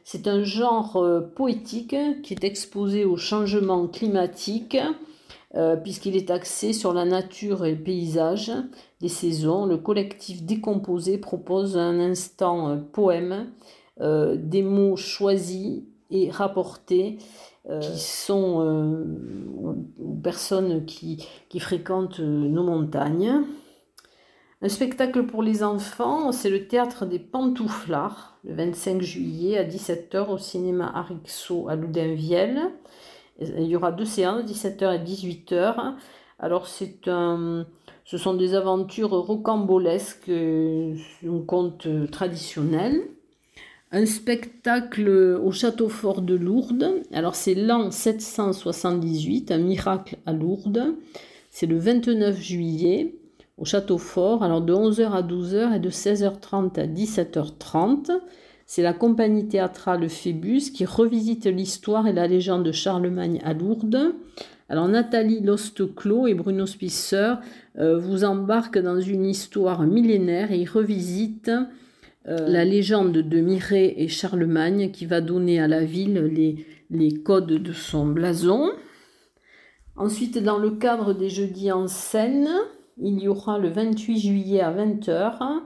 c'est 0.04 0.28
un 0.28 0.42
genre 0.44 0.96
euh, 0.96 1.20
poétique 1.20 1.96
qui 2.22 2.34
est 2.34 2.44
exposé 2.44 3.04
au 3.04 3.16
changement 3.16 3.86
climatique 3.88 4.76
euh, 5.54 5.76
puisqu'il 5.76 6.16
est 6.16 6.30
axé 6.30 6.72
sur 6.72 6.92
la 6.92 7.04
nature 7.04 7.64
et 7.64 7.72
le 7.72 7.82
paysage 7.82 8.52
des 9.00 9.08
saisons. 9.08 9.66
Le 9.66 9.76
collectif 9.76 10.42
Décomposé 10.42 11.18
propose 11.18 11.76
un 11.76 11.98
instant 12.00 12.78
poème, 12.92 13.50
des 13.98 14.62
mots 14.62 14.96
choisis 14.96 15.82
et 16.10 16.30
rapportés 16.30 17.18
qui 17.68 18.00
sont 18.00 19.04
aux 20.02 20.14
personnes 20.22 20.86
qui, 20.86 21.28
qui 21.50 21.60
fréquentent 21.60 22.20
nos 22.20 22.62
montagnes. 22.62 23.44
Un 24.62 24.68
spectacle 24.68 25.24
pour 25.24 25.42
les 25.42 25.62
enfants, 25.62 26.32
c'est 26.32 26.50
le 26.50 26.68
théâtre 26.68 27.06
des 27.06 27.18
Pantouflards, 27.18 28.36
le 28.44 28.54
25 28.54 29.00
juillet 29.00 29.56
à 29.56 29.64
17h 29.64 30.28
au 30.28 30.36
cinéma 30.36 30.92
Arixo 30.94 31.66
à 31.70 31.76
Loudainvielle. 31.76 32.70
Il 33.40 33.66
y 33.66 33.76
aura 33.76 33.92
deux 33.92 34.04
séances, 34.04 34.44
17h 34.44 34.96
et 34.96 35.04
18h. 35.04 35.94
Alors 36.38 36.66
c'est 36.66 37.08
un, 37.08 37.66
ce 38.04 38.18
sont 38.18 38.34
des 38.34 38.54
aventures 38.54 39.10
rocambolesques, 39.10 40.30
un 40.30 41.40
conte 41.46 41.88
traditionnel. 42.10 43.02
Un 43.92 44.06
spectacle 44.06 45.08
au 45.08 45.50
château 45.50 45.88
fort 45.88 46.22
de 46.22 46.34
Lourdes. 46.34 47.02
Alors 47.12 47.34
c'est 47.34 47.54
l'an 47.54 47.90
778, 47.90 49.50
un 49.50 49.58
miracle 49.58 50.16
à 50.26 50.32
Lourdes. 50.32 50.94
C'est 51.50 51.66
le 51.66 51.78
29 51.78 52.40
juillet 52.40 53.14
au 53.58 53.64
château 53.64 53.98
fort, 53.98 54.42
alors 54.42 54.62
de 54.62 54.72
11h 54.72 55.10
à 55.10 55.22
12h 55.22 55.76
et 55.76 55.80
de 55.80 55.90
16h30 55.90 56.80
à 56.80 56.86
17h30. 56.86 58.10
C'est 58.72 58.82
la 58.82 58.92
compagnie 58.92 59.48
théâtrale 59.48 60.08
Phébus 60.08 60.70
qui 60.72 60.84
revisite 60.84 61.46
l'histoire 61.46 62.06
et 62.06 62.12
la 62.12 62.28
légende 62.28 62.62
de 62.62 62.70
Charlemagne 62.70 63.40
à 63.42 63.52
Lourdes. 63.52 64.14
Alors 64.68 64.86
Nathalie 64.86 65.40
Losteclos 65.40 66.28
et 66.28 66.34
Bruno 66.34 66.66
Spisser 66.66 67.34
euh, 67.80 67.98
vous 67.98 68.22
embarquent 68.22 68.78
dans 68.78 69.00
une 69.00 69.26
histoire 69.26 69.82
millénaire 69.82 70.52
et 70.52 70.58
ils 70.58 70.70
revisitent 70.70 71.50
euh, 72.28 72.46
la 72.46 72.64
légende 72.64 73.18
de 73.18 73.40
Mireille 73.40 73.92
et 73.96 74.06
Charlemagne 74.06 74.92
qui 74.92 75.04
va 75.04 75.20
donner 75.20 75.58
à 75.58 75.66
la 75.66 75.84
ville 75.84 76.30
les, 76.32 76.64
les 76.90 77.12
codes 77.12 77.46
de 77.46 77.72
son 77.72 78.06
blason. 78.06 78.70
Ensuite, 79.96 80.38
dans 80.38 80.58
le 80.58 80.70
cadre 80.70 81.12
des 81.12 81.28
jeudis 81.28 81.72
en 81.72 81.88
scène, 81.88 82.48
il 83.02 83.18
y 83.18 83.26
aura 83.26 83.58
le 83.58 83.68
28 83.68 84.20
juillet 84.20 84.60
à 84.60 84.72
20h 84.72 85.60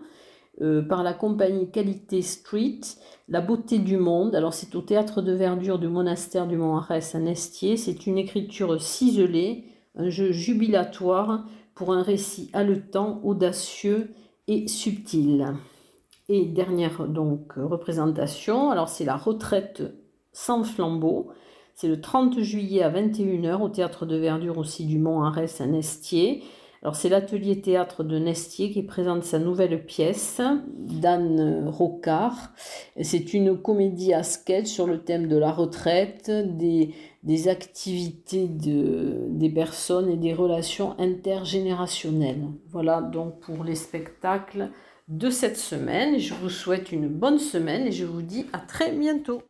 euh, 0.63 0.83
par 0.83 1.03
la 1.03 1.13
compagnie 1.13 1.71
Qualité 1.71 2.23
Street, 2.23 2.81
La 3.29 3.41
beauté 3.41 3.79
du 3.79 3.97
monde. 3.97 4.37
Alors 4.37 4.55
c'est 4.55 4.75
au 4.77 4.81
théâtre 4.81 5.21
de 5.21 5.33
verdure 5.33 5.81
du 5.81 5.89
monastère 5.89 6.47
du 6.47 6.57
Mont-Arès 6.57 7.15
à 7.15 7.19
Nestier. 7.19 7.77
C'est 7.77 8.07
une 8.07 8.19
écriture 8.19 8.81
ciselée, 8.81 9.65
un 9.97 10.11
jeu 10.11 10.31
jubilatoire 10.31 11.45
pour 11.75 11.93
un 11.93 12.03
récit 12.03 12.51
haletant, 12.53 13.21
audacieux 13.25 14.15
et 14.47 14.69
subtil. 14.69 15.55
Et 16.29 16.45
dernière 16.45 16.99
représentation, 17.57 18.71
alors 18.71 18.89
c'est 18.89 19.05
la 19.05 19.17
retraite 19.17 19.83
sans 20.33 20.63
flambeau. 20.63 21.33
C'est 21.75 21.89
le 21.89 22.01
30 22.01 22.39
juillet 22.39 22.83
à 22.83 22.91
21h 22.91 23.61
au 23.61 23.69
théâtre 23.69 24.07
de 24.07 24.17
verdure 24.17 24.59
aussi 24.59 24.87
du 24.87 24.99
Mont-Arès 24.99 25.61
à 25.61 25.67
Nestier. 25.67 26.45
Alors 26.85 26.97
c'est 26.97 27.09
l'atelier 27.09 27.63
théâtre 27.63 28.05
de 28.05 28.19
Nestier 28.19 28.71
qui 28.71 28.83
présente 28.83 29.25
sa 29.25 29.39
nouvelle 29.39 29.87
pièce 29.87 30.43
d'Anne 30.77 31.67
Rocard. 31.67 32.53
C'est 33.01 33.33
une 33.33 33.57
comédie 33.57 34.13
à 34.13 34.23
sketch 34.23 34.67
sur 34.67 34.87
le 34.87 35.03
thème 35.03 35.27
de 35.27 35.39
la 35.39 35.51
retraite, 35.51 36.31
des, 36.31 36.95
des 37.23 37.49
activités 37.49 38.49
de, 38.49 39.29
des 39.31 39.49
personnes 39.49 40.11
et 40.11 40.19
des 40.19 40.35
relations 40.35 40.95
intergénérationnelles. 40.99 42.49
Voilà 42.69 43.01
donc 43.01 43.41
pour 43.41 43.65
les 43.65 43.77
spectacles 43.77 44.69
de 45.09 45.31
cette 45.31 45.57
semaine. 45.57 46.19
Je 46.19 46.35
vous 46.35 46.51
souhaite 46.51 46.93
une 46.93 47.09
bonne 47.09 47.39
semaine 47.39 47.87
et 47.87 47.93
je 47.93 48.05
vous 48.05 48.21
dis 48.21 48.45
à 48.53 48.59
très 48.59 48.93
bientôt. 48.93 49.41